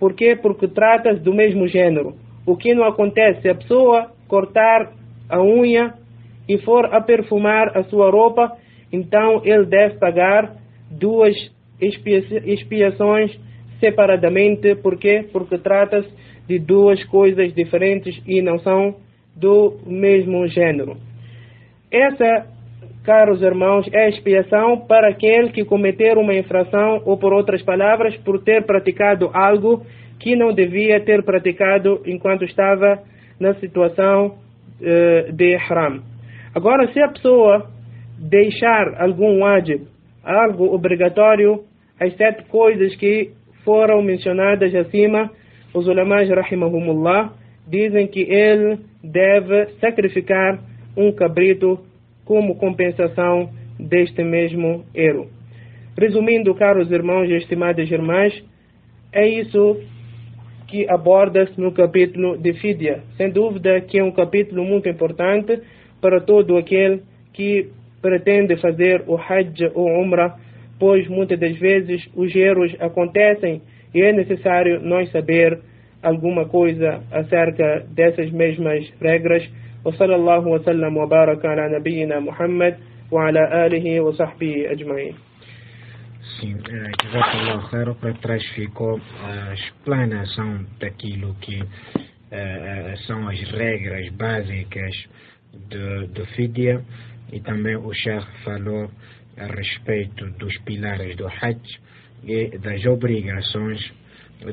Por 0.00 0.14
quê? 0.14 0.34
Porque 0.34 0.66
trata-se 0.66 1.20
do 1.20 1.34
mesmo 1.34 1.68
gênero. 1.68 2.14
O 2.46 2.56
que 2.56 2.74
não 2.74 2.84
acontece 2.84 3.42
se 3.42 3.48
a 3.50 3.54
pessoa 3.54 4.10
cortar 4.26 4.92
a 5.28 5.40
unha 5.42 5.94
e 6.48 6.58
for 6.58 6.86
a 6.86 7.00
perfumar 7.00 7.76
a 7.76 7.84
sua 7.84 8.10
roupa, 8.10 8.56
então 8.90 9.42
ele 9.44 9.66
deve 9.66 9.98
pagar 9.98 10.56
duas 10.90 11.36
expiações 11.80 13.38
separadamente. 13.78 14.74
Por 14.76 14.98
quê? 14.98 15.28
Porque 15.30 15.58
trata-se 15.58 16.08
de 16.48 16.58
duas 16.58 17.04
coisas 17.04 17.54
diferentes 17.54 18.20
e 18.26 18.40
não 18.42 18.58
são 18.58 18.96
do 19.36 19.78
mesmo 19.86 20.46
gênero. 20.48 20.96
Essa, 21.90 22.46
caros 23.04 23.42
irmãos, 23.42 23.88
é 23.92 24.08
expiação 24.08 24.78
para 24.86 25.08
aquele 25.08 25.50
que 25.50 25.64
cometer 25.64 26.18
uma 26.18 26.34
infração, 26.34 27.02
ou 27.04 27.18
por 27.18 27.32
outras 27.32 27.62
palavras, 27.62 28.16
por 28.18 28.42
ter 28.42 28.64
praticado 28.64 29.30
algo 29.32 29.84
que 30.18 30.36
não 30.36 30.52
devia 30.52 31.00
ter 31.00 31.22
praticado 31.22 32.02
enquanto 32.06 32.44
estava 32.44 33.02
na 33.38 33.54
situação 33.54 34.26
uh, 34.80 35.32
de 35.32 35.54
ihram. 35.54 36.02
Agora, 36.54 36.92
se 36.92 37.00
a 37.00 37.08
pessoa 37.08 37.70
deixar 38.18 39.00
algum 39.00 39.40
wajib, 39.40 39.86
algo 40.22 40.74
obrigatório, 40.74 41.64
as 41.98 42.14
sete 42.16 42.44
coisas 42.44 42.94
que 42.96 43.30
foram 43.64 44.02
mencionadas 44.02 44.74
acima, 44.74 45.30
os 45.72 45.86
ulamás 45.86 46.28
rahimahumullah 46.28 47.32
dizem 47.66 48.06
que 48.08 48.20
ele 48.20 48.78
deve 49.02 49.66
sacrificar 49.80 50.58
um 50.96 51.12
cabrito 51.12 51.78
como 52.30 52.54
compensação 52.54 53.50
deste 53.76 54.22
mesmo 54.22 54.84
erro. 54.94 55.26
Resumindo, 55.98 56.54
caros 56.54 56.88
irmãos 56.88 57.28
e 57.28 57.34
estimadas 57.34 57.90
irmãs, 57.90 58.32
é 59.12 59.26
isso 59.26 59.80
que 60.68 60.88
aborda-se 60.88 61.60
no 61.60 61.72
capítulo 61.72 62.38
de 62.38 62.52
Fídia. 62.52 63.02
Sem 63.16 63.30
dúvida 63.32 63.80
que 63.80 63.98
é 63.98 64.04
um 64.04 64.12
capítulo 64.12 64.64
muito 64.64 64.88
importante 64.88 65.60
para 66.00 66.20
todo 66.20 66.56
aquele 66.56 67.02
que 67.32 67.68
pretende 68.00 68.56
fazer 68.58 69.02
o 69.08 69.16
Hajj 69.16 69.72
ou 69.74 69.88
Umrah, 70.00 70.36
pois 70.78 71.08
muitas 71.08 71.36
das 71.36 71.58
vezes 71.58 72.08
os 72.14 72.32
erros 72.32 72.72
acontecem 72.78 73.60
e 73.92 74.02
é 74.02 74.12
necessário 74.12 74.78
nós 74.80 75.10
saber 75.10 75.58
alguma 76.00 76.46
coisa 76.46 77.02
acerca 77.10 77.84
dessas 77.90 78.30
mesmas 78.30 78.88
regras. 79.00 79.42
وصلى 79.84 80.14
الله 80.14 80.46
وسلم 80.46 80.96
وبارك 80.96 81.46
على 81.46 81.78
نبينا 81.78 82.20
محمد 82.20 82.76
وعلى 83.10 83.66
آله 83.66 84.00
وصحبه 84.00 84.72
أجمعين 84.72 85.14
Sim, 86.38 86.56
é, 86.68 86.90
jazakallah 87.02 87.68
khair, 87.70 87.94
para 87.94 88.14
trás 88.14 88.46
ficou 88.54 89.00
a 89.24 89.54
explanação 89.54 90.64
daquilo 90.78 91.34
que 91.40 91.58
eh, 91.60 91.62
eh, 92.30 92.94
são 93.06 93.26
as 93.26 93.40
regras 93.50 94.08
básicas 94.10 94.94
do, 95.52 96.06
do 96.08 96.24
Fidya 96.26 96.84
e 97.32 97.40
também 97.40 97.74
o 97.76 97.92
Sheikh 97.92 98.26
falou 98.44 98.90
a 99.36 99.46
respeito 99.46 100.30
dos 100.38 100.56
pilares 100.58 101.16
do 101.16 101.26
Hajj 101.26 101.80
e 102.24 102.58
das 102.58 102.84
obrigações 102.84 103.80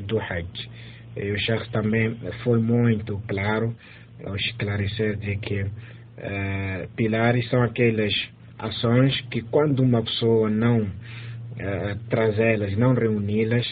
do 0.06 0.18
Hajj. 0.18 0.68
E 1.16 1.30
o 1.30 1.38
Sheikh 1.38 1.70
também 1.70 2.16
foi 2.42 2.58
muito 2.60 3.22
claro 3.28 3.76
ao 4.24 4.36
esclarecer 4.36 5.16
de 5.16 5.36
que 5.36 5.62
uh, 5.62 6.88
pilares 6.96 7.48
são 7.50 7.62
aquelas 7.62 8.12
ações 8.58 9.20
que 9.30 9.42
quando 9.42 9.80
uma 9.80 10.02
pessoa 10.02 10.50
não 10.50 10.82
uh, 10.82 11.98
trazê-las, 12.08 12.76
não 12.76 12.94
reuni-las, 12.94 13.66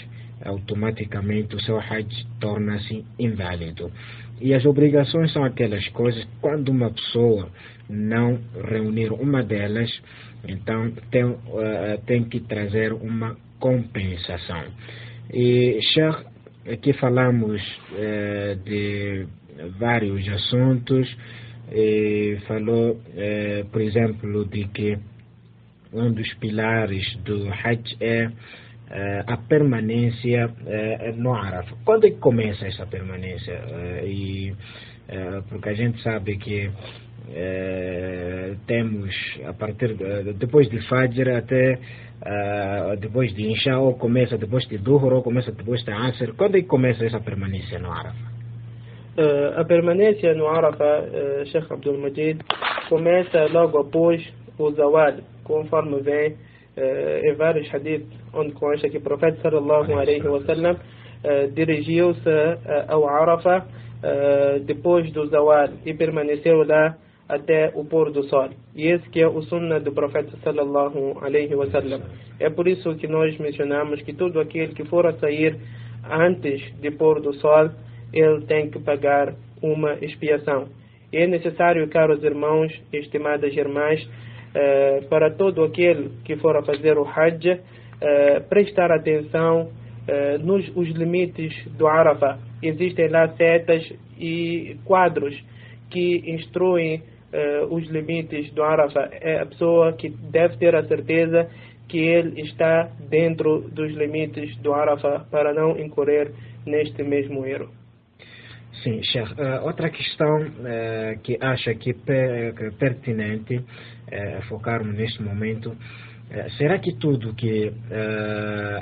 automaticamente 0.44 1.56
o 1.56 1.60
seu 1.60 1.78
Hajj 1.78 2.26
torna-se 2.40 3.04
inválido. 3.18 3.90
E 4.40 4.54
as 4.54 4.64
obrigações 4.64 5.32
são 5.32 5.44
aquelas 5.44 5.86
coisas 5.88 6.22
que 6.24 6.36
quando 6.40 6.68
uma 6.68 6.90
pessoa 6.90 7.48
não 7.88 8.38
reunir 8.68 9.12
uma 9.12 9.42
delas, 9.42 9.90
então 10.46 10.92
tem, 11.10 11.24
uh, 11.24 11.38
tem 12.06 12.24
que 12.24 12.40
trazer 12.40 12.92
uma 12.92 13.36
compensação. 13.58 14.64
E 15.32 15.80
Sheikh, 15.82 16.24
aqui 16.70 16.92
falamos 16.92 17.62
uh, 17.92 18.56
de 18.64 19.26
vários 19.78 20.28
assuntos, 20.28 21.16
falou, 22.46 23.00
eh, 23.16 23.64
por 23.70 23.80
exemplo, 23.80 24.44
de 24.44 24.64
que 24.68 24.98
um 25.92 26.12
dos 26.12 26.32
pilares 26.34 27.16
do 27.24 27.48
Hajj 27.48 27.96
é 28.00 28.30
eh, 28.88 29.24
a 29.26 29.36
permanência 29.36 30.48
eh, 30.66 31.12
no 31.16 31.34
Arafah. 31.34 31.76
Quando 31.84 32.06
é 32.06 32.10
que 32.10 32.18
começa 32.18 32.66
essa 32.66 32.86
permanência? 32.86 33.60
E, 34.04 34.54
porque 35.48 35.68
a 35.68 35.74
gente 35.74 36.02
sabe 36.02 36.36
que 36.36 36.68
temos 38.66 39.14
a 39.44 39.52
partir 39.52 39.94
de, 39.94 40.32
depois 40.34 40.68
de 40.68 40.80
Fajr 40.88 41.28
até 41.36 41.78
eh, 42.24 42.96
depois 42.98 43.32
de 43.34 43.46
Insha 43.46 43.78
ou 43.78 43.94
começa 43.94 44.38
depois 44.38 44.66
de 44.66 44.78
Duhur 44.78 45.12
ou 45.12 45.22
começa 45.22 45.52
depois 45.52 45.84
de 45.84 45.92
Asr. 45.92 46.34
Quando 46.34 46.56
é 46.56 46.62
que 46.62 46.66
começa 46.66 47.04
essa 47.04 47.20
permanência 47.20 47.78
no 47.78 47.92
Arafah? 47.92 48.35
A 49.56 49.64
permanência 49.64 50.34
no 50.34 50.46
Arafah, 50.46 51.00
uh, 51.00 51.46
Sheikh 51.46 51.72
Abdul 51.72 51.96
Majid, 51.96 52.38
começa 52.90 53.46
logo 53.46 53.78
após 53.78 54.22
o 54.58 54.70
Zawal, 54.72 55.14
conforme 55.42 56.02
vem 56.02 56.32
uh, 56.32 56.36
em 57.24 57.32
vários 57.34 57.66
hadiths, 57.74 58.06
onde 58.34 58.52
consta 58.52 58.90
que 58.90 58.98
o 58.98 59.00
profeta 59.00 59.40
sallallahu 59.40 59.90
alaihi 59.94 60.28
wasallam 60.28 60.74
uh, 60.74 61.50
dirigiu-se 61.52 62.28
ao 62.88 63.08
Arafah 63.08 63.64
depois 64.66 65.10
do 65.12 65.26
Zawal 65.28 65.70
e 65.86 65.94
permaneceu 65.94 66.62
lá 66.64 66.94
até 67.26 67.72
o 67.74 67.86
pôr 67.86 68.12
do 68.12 68.22
sol. 68.24 68.50
E 68.74 68.86
esse 68.86 69.08
que 69.08 69.22
é 69.22 69.26
o 69.26 69.40
sunnah 69.42 69.80
do 69.80 69.92
profeta 69.92 70.36
sallallahu 70.44 71.18
alaihi 71.22 71.54
wasallam. 71.54 72.02
É 72.38 72.50
por 72.50 72.68
isso 72.68 72.94
que 72.96 73.08
nós 73.08 73.36
mencionamos 73.38 74.02
que 74.02 74.12
todo 74.12 74.38
aquele 74.38 74.74
que 74.74 74.84
for 74.84 75.06
a 75.06 75.14
sair 75.14 75.56
antes 76.04 76.60
de 76.80 76.90
pôr 76.90 77.20
do 77.20 77.32
sol, 77.34 77.70
ele 78.18 78.46
tem 78.46 78.70
que 78.70 78.78
pagar 78.78 79.34
uma 79.62 79.94
expiação. 79.94 80.68
É 81.12 81.26
necessário, 81.26 81.86
caros 81.88 82.22
irmãos 82.24 82.72
estimadas 82.92 83.54
irmãs, 83.54 84.06
eh, 84.54 85.02
para 85.10 85.30
todo 85.30 85.62
aquele 85.62 86.10
que 86.24 86.36
for 86.36 86.56
a 86.56 86.62
fazer 86.62 86.96
o 86.96 87.06
Hajj, 87.06 87.60
eh, 88.00 88.40
prestar 88.48 88.90
atenção 88.90 89.70
eh, 90.08 90.38
nos 90.38 90.66
os 90.74 90.88
limites 90.88 91.52
do 91.76 91.86
Arafah. 91.86 92.38
Existem 92.62 93.08
lá 93.08 93.28
setas 93.36 93.86
e 94.18 94.76
quadros 94.84 95.34
que 95.90 96.22
instruem 96.30 97.02
os 97.68 97.86
limites 97.88 98.50
do 98.52 98.62
Arafah. 98.62 99.10
É 99.12 99.40
a 99.42 99.46
pessoa 99.46 99.92
que 99.92 100.08
deve 100.08 100.56
ter 100.56 100.74
a 100.74 100.82
certeza 100.84 101.50
que 101.86 101.98
ele 101.98 102.40
está 102.40 102.88
dentro 103.10 103.68
dos 103.70 103.92
limites 103.92 104.56
do 104.58 104.72
Arafah 104.72 105.26
para 105.30 105.52
não 105.52 105.78
incorrer 105.78 106.32
neste 106.64 107.02
mesmo 107.02 107.44
erro. 107.44 107.75
Sim, 108.82 109.02
Sheikh. 109.02 109.32
Uh, 109.32 109.64
outra 109.64 109.90
questão 109.90 110.42
uh, 110.42 111.18
que 111.22 111.38
acho 111.40 111.74
que, 111.76 111.94
per, 111.94 112.54
que 112.54 112.70
pertinente 112.72 113.56
uh, 113.56 114.42
focarmos 114.48 114.94
neste 114.96 115.22
momento, 115.22 115.76
será 116.58 116.78
que 116.80 116.92
tudo 116.94 117.34
que 117.34 117.72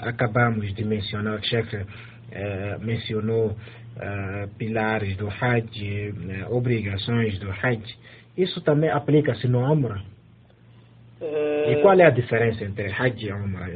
acabamos 0.00 0.74
de 0.74 0.82
mencionar, 0.82 1.38
o 1.38 1.44
Sheikh 1.44 1.76
mencionou 2.80 3.54
pilares 4.56 5.14
do 5.18 5.28
Hajj, 5.28 6.14
obrigações 6.48 7.38
do 7.38 7.50
Hajj, 7.50 7.84
isso 8.34 8.62
também 8.62 8.88
aplica-se 8.88 9.46
no 9.46 9.60
Umrah? 9.60 10.02
E 11.20 11.82
qual 11.82 12.00
é 12.00 12.06
a 12.06 12.10
diferença 12.10 12.64
entre 12.64 12.90
Hajj 12.90 13.26
e 13.26 13.32
Umrah, 13.34 13.68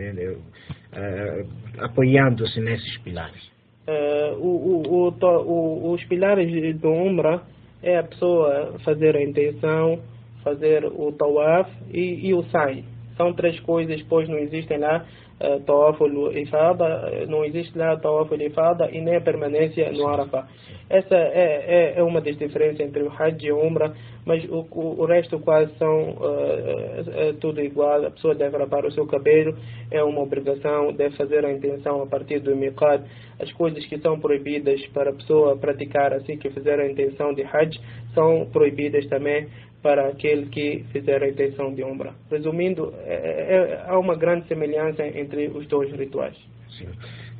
apoiando-se 1.78 2.58
nesses 2.62 2.96
pilares? 3.02 3.57
Uh, 3.88 4.36
o, 4.38 5.10
o, 5.16 5.92
os 5.92 6.04
pilares 6.04 6.78
do 6.78 6.90
Umrah 6.90 7.42
é 7.82 7.96
a 7.96 8.02
pessoa 8.02 8.74
fazer 8.84 9.16
a 9.16 9.22
intenção, 9.22 10.00
fazer 10.44 10.84
o 10.84 11.10
tawaf 11.10 11.70
e, 11.90 12.28
e 12.28 12.34
o 12.34 12.42
sai. 12.50 12.84
São 13.16 13.32
três 13.32 13.58
coisas, 13.60 14.02
pois 14.02 14.28
não 14.28 14.36
existem 14.36 14.76
lá 14.76 15.06
uh, 15.40 15.60
tawaf 15.60 15.98
e 16.02 16.42
ifada, 16.42 17.26
não 17.28 17.44
existe 17.44 17.76
lá 17.76 17.96
tawaf 17.96 18.34
e 18.34 18.46
ifada 18.46 18.90
e 18.90 19.00
nem 19.00 19.16
a 19.16 19.20
permanência 19.20 19.90
no 19.92 20.06
Arafah. 20.06 20.46
Essa 20.90 21.14
é, 21.14 21.64
é, 21.66 21.98
é, 21.98 22.02
uma 22.02 22.20
das 22.20 22.36
diferenças 22.38 22.80
entre 22.80 23.02
o 23.02 23.12
Hajj 23.12 23.46
e 23.46 23.52
o 23.52 23.60
Umrah, 23.60 23.92
mas 24.24 24.42
o, 24.44 24.66
o, 24.70 25.02
o 25.02 25.04
resto 25.04 25.38
quase 25.38 25.70
são 25.76 26.12
uh, 26.12 27.34
tudo 27.40 27.60
igual. 27.60 28.06
A 28.06 28.10
pessoa 28.10 28.34
deve 28.34 28.56
rapar 28.56 28.86
o 28.86 28.92
seu 28.92 29.06
cabelo, 29.06 29.54
é 29.90 30.02
uma 30.02 30.22
obrigação, 30.22 30.92
deve 30.92 31.14
fazer 31.16 31.44
a 31.44 31.52
intenção 31.52 32.02
a 32.02 32.06
partir 32.06 32.40
do 32.40 32.56
Miqat. 32.56 33.04
As 33.38 33.52
coisas 33.52 33.84
que 33.86 33.98
são 33.98 34.18
proibidas 34.18 34.84
para 34.88 35.10
a 35.10 35.12
pessoa 35.12 35.56
praticar 35.56 36.14
assim 36.14 36.38
que 36.38 36.50
fizer 36.50 36.80
a 36.80 36.90
intenção 36.90 37.34
de 37.34 37.42
Hajj 37.42 37.78
são 38.14 38.46
proibidas 38.50 39.06
também 39.06 39.46
para 39.82 40.08
aquele 40.08 40.46
que 40.46 40.84
fizer 40.92 41.22
a 41.22 41.28
intenção 41.28 41.72
de 41.74 41.84
Umrah. 41.84 42.14
Resumindo, 42.30 42.92
é, 43.04 43.14
é, 43.14 43.84
há 43.86 43.98
uma 43.98 44.16
grande 44.16 44.46
semelhança 44.48 45.06
entre 45.06 45.48
os 45.48 45.66
dois 45.66 45.92
rituais. 45.92 46.36
Sim. 46.76 46.88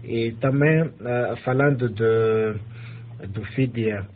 E 0.05 0.33
também, 0.41 0.83
uh, 0.83 1.37
falando 1.45 1.89
de 1.89 2.59
do 3.27 3.45
fidya, 3.47 4.07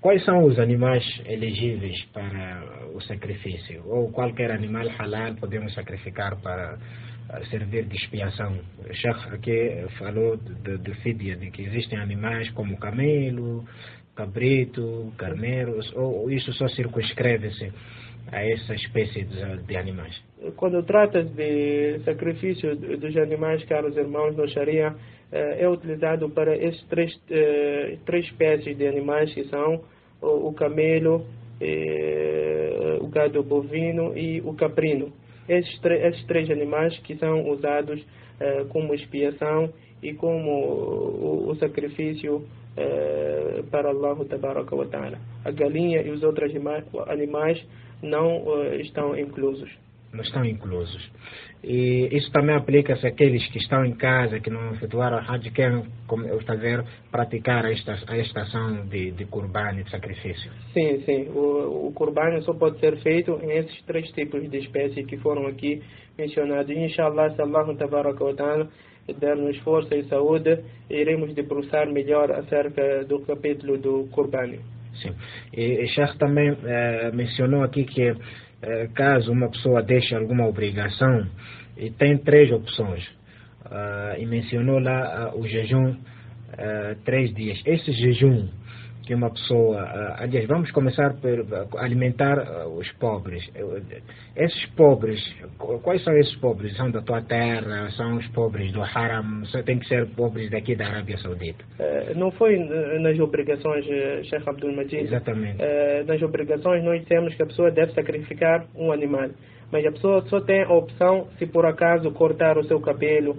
quais 0.00 0.22
são 0.24 0.44
os 0.44 0.58
animais 0.58 1.02
elegíveis 1.24 2.04
para 2.12 2.62
o 2.94 3.00
sacrifício? 3.02 3.82
Ou 3.86 4.12
qualquer 4.12 4.50
animal 4.50 4.86
halal 4.98 5.34
podemos 5.36 5.72
sacrificar 5.74 6.36
para 6.42 6.78
servir 7.50 7.84
de 7.84 7.96
expiação? 7.96 8.58
O 8.78 8.92
Sheikh 8.92 9.34
aqui 9.34 9.86
falou 9.98 10.36
do, 10.36 10.94
fidya, 10.96 11.36
de 11.36 11.50
que 11.50 11.62
existem 11.62 11.98
animais 11.98 12.50
como 12.50 12.76
camelo, 12.76 13.64
cabrito, 14.20 15.12
carneiros, 15.16 15.90
ou 15.96 16.30
isso 16.30 16.52
só 16.52 16.68
circunscreve-se 16.68 17.72
a 18.30 18.44
essa 18.44 18.74
espécie 18.74 19.24
de, 19.24 19.62
de, 19.62 19.76
animais? 19.76 20.14
Quando 20.56 20.82
trata 20.82 21.24
de 21.24 22.00
sacrifício 22.04 22.76
dos 22.76 23.16
animais, 23.16 23.64
caros 23.64 23.96
irmãos, 23.96 24.36
no 24.36 24.46
Sharia, 24.46 24.94
é 25.32 25.66
utilizado 25.68 26.28
para 26.28 26.54
esses 26.54 26.82
três, 26.88 27.18
três 28.04 28.26
espécies 28.26 28.76
de 28.76 28.86
animais 28.86 29.32
que 29.32 29.44
são 29.44 29.80
o 30.20 30.52
camelo, 30.52 31.24
o 33.00 33.08
gado 33.08 33.42
bovino 33.42 34.16
e 34.16 34.42
o 34.42 34.52
caprino. 34.54 35.12
Esses, 35.48 35.80
esses 35.82 36.24
três 36.26 36.50
animais 36.50 36.96
que 36.98 37.16
são 37.16 37.48
usados 37.48 38.04
como 38.68 38.94
expiação 38.94 39.72
e 40.02 40.12
como 40.14 40.50
o, 40.50 41.50
o 41.50 41.56
sacrifício 42.76 43.62
para 43.70 43.90
Allah 43.90 44.16
Tabaraka 44.28 44.74
wa 44.74 44.86
Ta'ala. 44.86 45.18
A 45.44 45.50
galinha 45.50 46.02
e 46.02 46.10
os 46.10 46.22
outros 46.22 46.52
animais 47.08 47.66
não 48.02 48.44
estão 48.80 49.16
inclusos 49.18 49.70
não 50.12 50.22
estão 50.22 50.44
inclusos. 50.44 51.10
E 51.62 52.08
isso 52.12 52.32
também 52.32 52.56
aplica-se 52.56 53.06
àqueles 53.06 53.46
que 53.48 53.58
estão 53.58 53.84
em 53.84 53.92
casa, 53.92 54.40
que 54.40 54.50
não 54.50 54.72
efetuaram 54.72 55.18
a 55.18 55.20
Hajj, 55.20 55.50
querem 55.50 55.84
fazer, 56.46 56.84
praticar 57.10 57.64
a, 57.64 57.72
esta, 57.72 57.96
a 58.08 58.18
estação 58.18 58.86
de, 58.86 59.12
de 59.12 59.24
Kurban, 59.26 59.76
de 59.76 59.90
sacrifício. 59.90 60.50
Sim, 60.72 61.02
sim. 61.04 61.28
O, 61.28 61.88
o 61.88 61.92
Kurban 61.92 62.40
só 62.42 62.54
pode 62.54 62.80
ser 62.80 62.96
feito 63.02 63.38
em 63.42 63.52
esses 63.52 63.82
três 63.82 64.10
tipos 64.12 64.48
de 64.50 64.58
espécies 64.58 65.06
que 65.06 65.16
foram 65.18 65.46
aqui 65.46 65.82
mencionados. 66.18 66.74
Inshallah, 66.74 67.30
se 67.34 67.42
Allah 67.42 67.74
tabaraka 67.76 68.24
wa 68.24 68.34
ta'ala 68.34 68.68
der-nos 69.18 69.56
força 69.58 69.94
e 69.96 70.04
saúde, 70.04 70.60
iremos 70.88 71.34
debruçar 71.34 71.90
melhor 71.90 72.30
acerca 72.30 73.04
do 73.04 73.20
capítulo 73.20 73.78
do 73.78 74.08
Kurban. 74.12 74.52
Sim. 74.94 75.14
E 75.52 75.86
Sheikh 75.88 76.18
também 76.18 76.56
eh, 76.64 77.10
mencionou 77.12 77.62
aqui 77.62 77.84
que 77.84 78.14
eh, 78.62 78.88
caso 78.94 79.32
uma 79.32 79.48
pessoa 79.50 79.82
deixe 79.82 80.14
alguma 80.14 80.46
obrigação, 80.46 81.26
e 81.80 81.90
tem 81.90 82.18
três 82.18 82.52
opções. 82.52 83.06
Uh, 83.64 84.18
e 84.18 84.26
mencionou 84.26 84.78
lá 84.80 85.32
uh, 85.32 85.40
o 85.40 85.46
jejum 85.46 85.92
uh, 85.92 86.96
três 87.04 87.32
dias. 87.34 87.60
Esse 87.64 87.92
jejum 87.92 88.48
que 89.10 89.14
uma 89.14 89.30
pessoa. 89.30 89.82
Uh, 89.82 90.22
aliás, 90.22 90.46
vamos 90.46 90.70
começar 90.70 91.14
por 91.14 91.44
alimentar 91.80 92.38
os 92.68 92.88
pobres. 92.92 93.42
Esses 94.36 94.66
pobres, 94.76 95.20
quais 95.82 96.04
são 96.04 96.16
esses 96.16 96.36
pobres? 96.36 96.76
São 96.76 96.92
da 96.92 97.02
tua 97.02 97.20
terra? 97.20 97.90
São 97.96 98.18
os 98.18 98.28
pobres 98.28 98.70
do 98.70 98.80
Haram? 98.80 99.42
Tem 99.66 99.80
que 99.80 99.88
ser 99.88 100.06
pobres 100.10 100.48
daqui 100.48 100.76
da 100.76 100.86
Arábia 100.86 101.18
Saudita? 101.18 101.64
não 102.14 102.30
foi 102.30 102.56
nas 103.00 103.18
obrigações, 103.18 103.84
Sheikh 103.84 104.48
Abdul 104.48 104.76
Majid. 104.76 105.02
Exatamente. 105.02 105.58
nas 106.06 106.22
obrigações, 106.22 106.84
nós 106.84 107.00
dissemos 107.00 107.34
que 107.34 107.42
a 107.42 107.46
pessoa 107.46 107.70
deve 107.72 107.92
sacrificar 107.92 108.64
um 108.76 108.92
animal. 108.92 109.30
Mas 109.72 109.84
a 109.86 109.90
pessoa 109.90 110.22
só 110.28 110.40
tem 110.40 110.62
a 110.62 110.72
opção 110.72 111.26
se 111.38 111.46
por 111.46 111.66
acaso 111.66 112.12
cortar 112.12 112.56
o 112.58 112.64
seu 112.64 112.80
cabelo, 112.80 113.36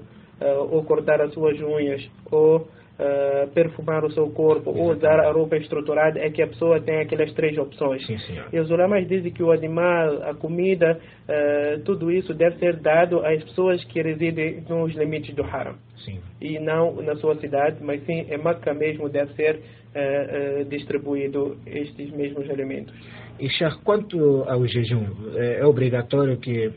ou 0.69 0.83
cortar 0.83 1.21
as 1.21 1.33
suas 1.33 1.57
unhas, 1.61 2.05
ou 2.29 2.67
Uh, 3.01 3.47
perfumar 3.47 4.05
o 4.05 4.11
seu 4.11 4.29
corpo 4.29 4.69
Exatamente. 4.69 4.79
ou 4.79 4.95
usar 4.95 5.19
a 5.21 5.31
roupa 5.31 5.57
estruturada 5.57 6.19
é 6.19 6.29
que 6.29 6.39
a 6.39 6.45
pessoa 6.45 6.79
tem 6.79 6.99
aquelas 6.99 7.33
três 7.33 7.57
opções. 7.57 8.05
Sim. 8.05 8.17
E 8.53 8.59
os 8.59 8.69
ulamas 8.69 9.07
dizem 9.07 9.31
que 9.31 9.41
o 9.41 9.51
animal, 9.51 10.21
a 10.21 10.35
comida, 10.35 10.99
uh, 11.27 11.81
tudo 11.83 12.11
isso 12.11 12.31
deve 12.31 12.59
ser 12.59 12.75
dado 12.75 13.25
às 13.25 13.43
pessoas 13.43 13.83
que 13.85 13.99
residem 14.03 14.63
nos 14.69 14.93
limites 14.93 15.33
do 15.33 15.43
haram. 15.43 15.77
Sim. 16.05 16.19
E 16.39 16.59
não 16.59 17.01
na 17.01 17.15
sua 17.15 17.35
cidade, 17.37 17.77
mas 17.81 18.05
sim 18.05 18.27
em 18.29 18.37
Meca 18.37 18.71
mesmo 18.71 19.09
deve 19.09 19.33
ser 19.33 19.55
uh, 19.55 20.65
distribuído 20.65 21.57
estes 21.65 22.11
mesmos 22.11 22.47
alimentos. 22.51 22.93
E, 23.41 23.49
Sheikh, 23.49 23.77
quanto 23.83 24.43
ao 24.47 24.67
jejum, 24.67 25.03
é 25.35 25.65
obrigatório 25.65 26.37
que 26.37 26.71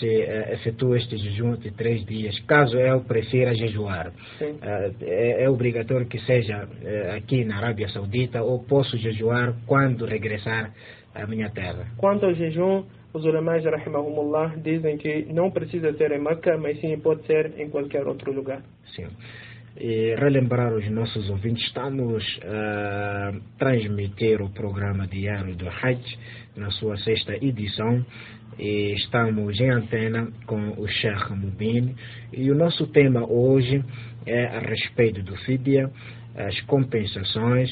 se 0.00 0.06
efetue 0.52 0.98
este 0.98 1.16
jejum 1.16 1.54
de 1.54 1.70
três 1.70 2.04
dias, 2.04 2.36
caso 2.40 2.76
eu 2.76 3.00
prefira 3.02 3.54
jejuar? 3.54 4.12
É, 4.40 5.44
é, 5.44 5.48
obrigatório 5.48 6.06
que 6.06 6.18
seja 6.18 6.68
aqui 7.16 7.44
na 7.44 7.58
Arábia 7.58 7.88
Saudita 7.90 8.42
ou 8.42 8.64
posso 8.64 8.96
jejuar 8.96 9.54
quando 9.64 10.04
regressar 10.06 10.72
à 11.14 11.24
minha 11.24 11.50
terra? 11.50 11.86
Quanto 11.96 12.26
ao 12.26 12.34
jejum, 12.34 12.84
os 13.14 13.24
ulamais, 13.24 13.64
rahimahumullah, 13.64 14.56
dizem 14.56 14.98
que 14.98 15.24
não 15.32 15.52
precisa 15.52 15.92
ser 15.94 16.10
em 16.10 16.20
Meca, 16.20 16.58
mas 16.58 16.80
sim 16.80 16.98
pode 16.98 17.24
ser 17.26 17.52
em 17.58 17.70
qualquer 17.70 18.06
outro 18.08 18.32
lugar. 18.32 18.60
Sim. 18.94 19.06
E 19.80 20.16
relembrar 20.16 20.74
os 20.74 20.90
nossos 20.90 21.30
ouvintes, 21.30 21.64
estamos 21.68 22.24
a 22.42 23.30
uh, 23.32 23.40
transmitir 23.60 24.42
o 24.42 24.50
programa 24.50 25.06
diário 25.06 25.54
do 25.54 25.68
Hajj 25.68 26.18
na 26.56 26.68
sua 26.72 26.96
sexta 26.96 27.36
edição 27.36 28.04
e 28.58 28.94
estamos 28.94 29.60
em 29.60 29.70
antena 29.70 30.32
com 30.46 30.70
o 30.70 30.88
Sheikh 30.88 31.32
Mubin 31.32 31.94
e 32.32 32.50
o 32.50 32.56
nosso 32.56 32.88
tema 32.88 33.24
hoje 33.24 33.84
é 34.26 34.46
a 34.46 34.58
respeito 34.58 35.22
do 35.22 35.36
Fidya, 35.36 35.88
as 36.34 36.60
compensações, 36.62 37.70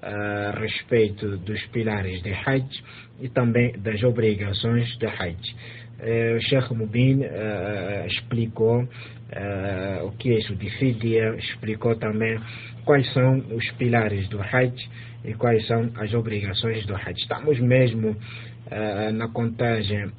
a 0.00 0.58
respeito 0.58 1.36
dos 1.36 1.62
pilares 1.66 2.22
de 2.22 2.32
Hajj 2.32 2.82
e 3.20 3.28
também 3.28 3.78
das 3.78 4.02
obrigações 4.02 4.88
de 4.96 5.06
Hajj. 5.06 5.54
O 6.00 6.40
Sheikh 6.40 6.74
Mubin 6.74 7.20
uh, 7.20 8.06
explicou 8.06 8.82
uh, 8.82 10.06
o 10.06 10.12
que 10.12 10.30
é 10.30 10.38
isso 10.38 10.54
de 10.56 10.68
Fidya, 10.78 11.34
explicou 11.36 11.94
também 11.96 12.40
quais 12.84 13.10
são 13.12 13.38
os 13.54 13.70
pilares 13.72 14.28
do 14.28 14.40
Hajj 14.40 14.74
e 15.24 15.34
quais 15.34 15.66
são 15.66 15.90
as 15.96 16.12
obrigações 16.12 16.84
do 16.86 16.94
Hajj. 16.96 17.20
Estamos 17.20 17.60
mesmo 17.60 18.16
na 19.14 19.28
contagem 19.28 20.10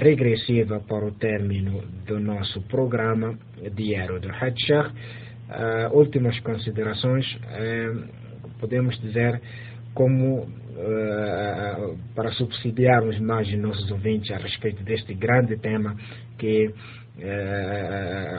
regressiva 0.00 0.78
para 0.80 1.04
o 1.04 1.10
término 1.12 1.82
do 2.06 2.20
nosso 2.20 2.62
programa 2.62 3.36
diário 3.74 4.20
do 4.20 4.30
Hajj. 4.30 4.92
Últimas 5.92 6.38
considerações 6.40 7.26
podemos 8.58 8.98
dizer, 9.00 9.40
como 9.96 10.40
uh, 10.40 11.96
para 12.14 12.30
subsidiarmos 12.32 13.18
mais 13.18 13.48
os 13.48 13.58
nossos 13.58 13.90
ouvintes 13.90 14.30
a 14.30 14.36
respeito 14.36 14.84
deste 14.84 15.14
grande 15.14 15.56
tema 15.56 15.96
que 16.38 16.66
uh, 16.66 16.72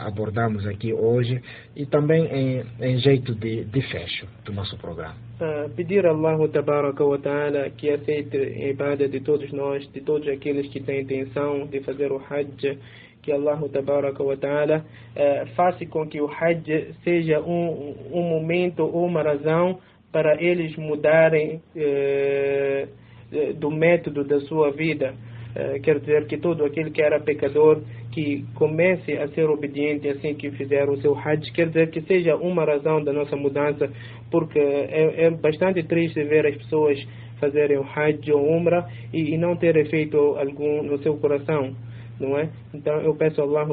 abordamos 0.05 0.67
aqui 0.67 0.93
hoje 0.93 1.41
e 1.75 1.83
também 1.87 2.25
em, 2.27 2.63
em 2.79 2.97
jeito 2.99 3.33
de, 3.33 3.65
de, 3.65 3.81
fecho 3.81 4.27
do 4.45 4.53
nosso 4.53 4.77
programa. 4.77 5.15
Uh, 5.41 5.67
pedir 5.71 6.05
a 6.05 6.11
Allah 6.11 6.37
wa 6.37 7.17
ta'ala 7.17 7.71
que 7.71 7.89
aceite 7.89 8.37
a 8.37 8.69
ibada 8.69 9.09
de 9.09 9.19
todos 9.19 9.51
nós, 9.51 9.91
de 9.91 10.01
todos 10.01 10.27
aqueles 10.27 10.67
que 10.67 10.79
têm 10.79 11.01
intenção 11.01 11.65
de 11.65 11.79
fazer 11.81 12.11
o 12.11 12.21
Hajj, 12.29 12.77
que 13.23 13.31
Allah 13.31 13.59
tabaraka 13.73 14.23
wa 14.23 14.37
ta'ala 14.37 14.85
uh, 15.15 15.47
faça 15.55 15.83
com 15.87 16.07
que 16.07 16.21
o 16.21 16.29
Hajj 16.29 16.93
seja 17.03 17.41
um, 17.41 17.95
um 18.13 18.21
momento 18.21 18.83
ou 18.83 19.07
uma 19.07 19.23
razão 19.23 19.79
para 20.17 20.41
eles 20.41 20.75
mudarem 20.77 21.61
eh, 21.75 22.87
eh, 23.31 23.53
do 23.53 23.69
método 23.69 24.23
da 24.23 24.39
sua 24.39 24.71
vida. 24.71 25.13
Eh, 25.55 25.77
quer 25.77 25.99
dizer 25.99 26.25
que 26.25 26.39
todo 26.39 26.65
aquele 26.65 26.89
que 26.89 27.03
era 27.03 27.19
pecador 27.19 27.83
que 28.11 28.43
comece 28.55 29.15
a 29.15 29.27
ser 29.27 29.47
obediente 29.47 30.09
assim 30.09 30.33
que 30.33 30.49
fizer 30.49 30.89
o 30.89 30.99
seu 31.01 31.15
Hajj, 31.15 31.51
quer 31.51 31.67
dizer 31.67 31.91
que 31.91 32.01
seja 32.01 32.35
uma 32.35 32.65
razão 32.65 33.03
da 33.03 33.13
nossa 33.13 33.35
mudança, 33.35 33.91
porque 34.31 34.57
é, 34.57 35.25
é 35.25 35.29
bastante 35.29 35.83
triste 35.83 36.23
ver 36.23 36.47
as 36.47 36.55
pessoas 36.55 36.97
fazerem 37.39 37.77
o 37.77 37.83
Hajj 37.83 38.31
ou 38.31 38.57
Umrah 38.57 38.89
e, 39.13 39.35
e 39.35 39.37
não 39.37 39.55
ter 39.55 39.75
efeito 39.77 40.17
algum 40.17 40.81
no 40.81 40.97
seu 41.03 41.15
coração 41.17 41.75
não 42.19 42.37
é? 42.37 42.49
Então 42.73 42.99
eu 43.01 43.15
peço 43.15 43.41
a 43.41 43.43
Allah 43.43 43.67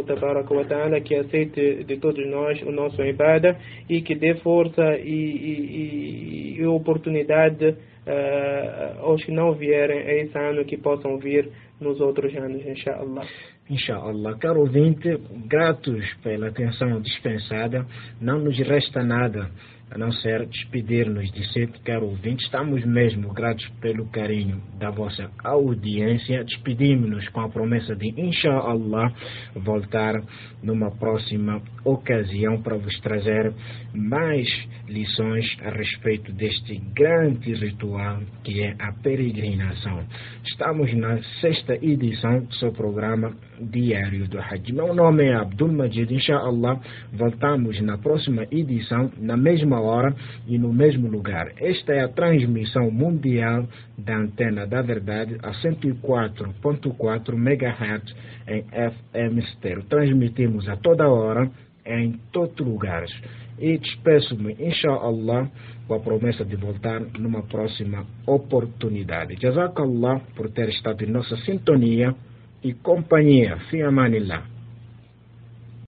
ta'ala 0.68 1.00
que 1.00 1.14
aceite 1.14 1.84
de 1.84 1.96
todos 1.96 2.26
nós 2.28 2.60
o 2.62 2.70
nosso 2.70 3.02
ibada 3.02 3.56
e 3.88 4.00
que 4.02 4.14
dê 4.14 4.34
força 4.36 4.96
e, 4.98 6.56
e, 6.56 6.56
e 6.58 6.66
oportunidade 6.66 7.66
uh, 7.68 9.00
aos 9.00 9.24
que 9.24 9.32
não 9.32 9.52
vierem 9.52 10.00
a 10.00 10.14
esse 10.14 10.38
ano 10.38 10.64
que 10.64 10.76
possam 10.76 11.18
vir 11.18 11.50
nos 11.80 12.00
outros 12.00 12.34
anos, 12.36 12.64
inshallah. 12.66 13.26
Inshallah. 13.68 14.38
Caro 14.38 14.60
ouvinte, 14.60 15.18
gratos 15.46 16.04
pela 16.22 16.48
atenção 16.48 17.00
dispensada, 17.00 17.86
não 18.20 18.38
nos 18.38 18.58
resta 18.58 19.02
nada 19.02 19.50
a 19.90 19.98
não 19.98 20.10
ser 20.10 20.46
despedir-nos 20.46 21.30
de 21.30 21.52
sempre, 21.52 21.78
caro 21.80 22.06
ouvinte. 22.06 22.44
Estamos 22.44 22.84
mesmo 22.84 23.32
gratos 23.32 23.66
pelo 23.80 24.06
carinho 24.06 24.60
da 24.78 24.90
vossa 24.90 25.30
audiência. 25.42 26.44
Despedimos-nos 26.44 27.28
com 27.28 27.40
a 27.40 27.48
promessa 27.48 27.94
de, 27.94 28.08
inshallah, 28.20 29.12
voltar 29.54 30.22
numa 30.62 30.90
próxima 30.90 31.62
ocasião 31.84 32.60
para 32.62 32.76
vos 32.76 32.98
trazer 33.00 33.52
mais 33.94 34.48
lições 34.88 35.44
a 35.62 35.70
respeito 35.70 36.32
deste 36.32 36.76
grande 36.94 37.54
ritual 37.54 38.20
que 38.42 38.62
é 38.62 38.74
a 38.78 38.92
peregrinação. 38.92 40.04
Estamos 40.44 40.92
na 40.94 41.22
sexta 41.40 41.74
edição 41.74 42.40
do 42.40 42.54
seu 42.54 42.72
programa 42.72 43.34
diário 43.60 44.26
do 44.28 44.38
Hajj. 44.38 44.72
Meu 44.72 44.94
nome 44.94 45.24
é 45.24 45.34
Abdul 45.34 45.72
Majid, 45.72 46.12
inshallah. 46.12 46.80
Voltamos 47.12 47.80
na 47.80 47.98
próxima 47.98 48.46
edição, 48.50 49.10
na 49.18 49.36
mesma 49.36 49.73
hora 49.80 50.14
e 50.46 50.58
no 50.58 50.72
mesmo 50.72 51.08
lugar. 51.08 51.52
Esta 51.58 51.92
é 51.92 52.00
a 52.00 52.08
transmissão 52.08 52.90
mundial 52.90 53.66
da 53.96 54.16
Antena 54.16 54.66
da 54.66 54.82
Verdade 54.82 55.36
a 55.42 55.52
104.4 55.52 57.34
MHz 57.34 58.14
em 58.48 58.62
FM 58.62 59.44
stereo. 59.52 59.84
Transmitimos 59.84 60.68
a 60.68 60.76
toda 60.76 61.08
hora 61.08 61.50
em 61.86 62.18
todos 62.32 62.58
os 62.60 62.66
lugares. 62.66 63.10
E 63.58 63.78
despeço-me, 63.78 64.56
inshallah, 64.58 65.48
com 65.86 65.94
a 65.94 66.00
promessa 66.00 66.44
de 66.44 66.56
voltar 66.56 67.00
numa 67.18 67.42
próxima 67.42 68.04
oportunidade. 68.26 69.36
Jazakallah 69.40 70.20
por 70.34 70.50
ter 70.50 70.68
estado 70.70 71.04
em 71.04 71.10
nossa 71.10 71.36
sintonia 71.38 72.14
e 72.62 72.72
companhia. 72.72 73.58
Fi 73.70 73.82
amanillah. 73.82 74.53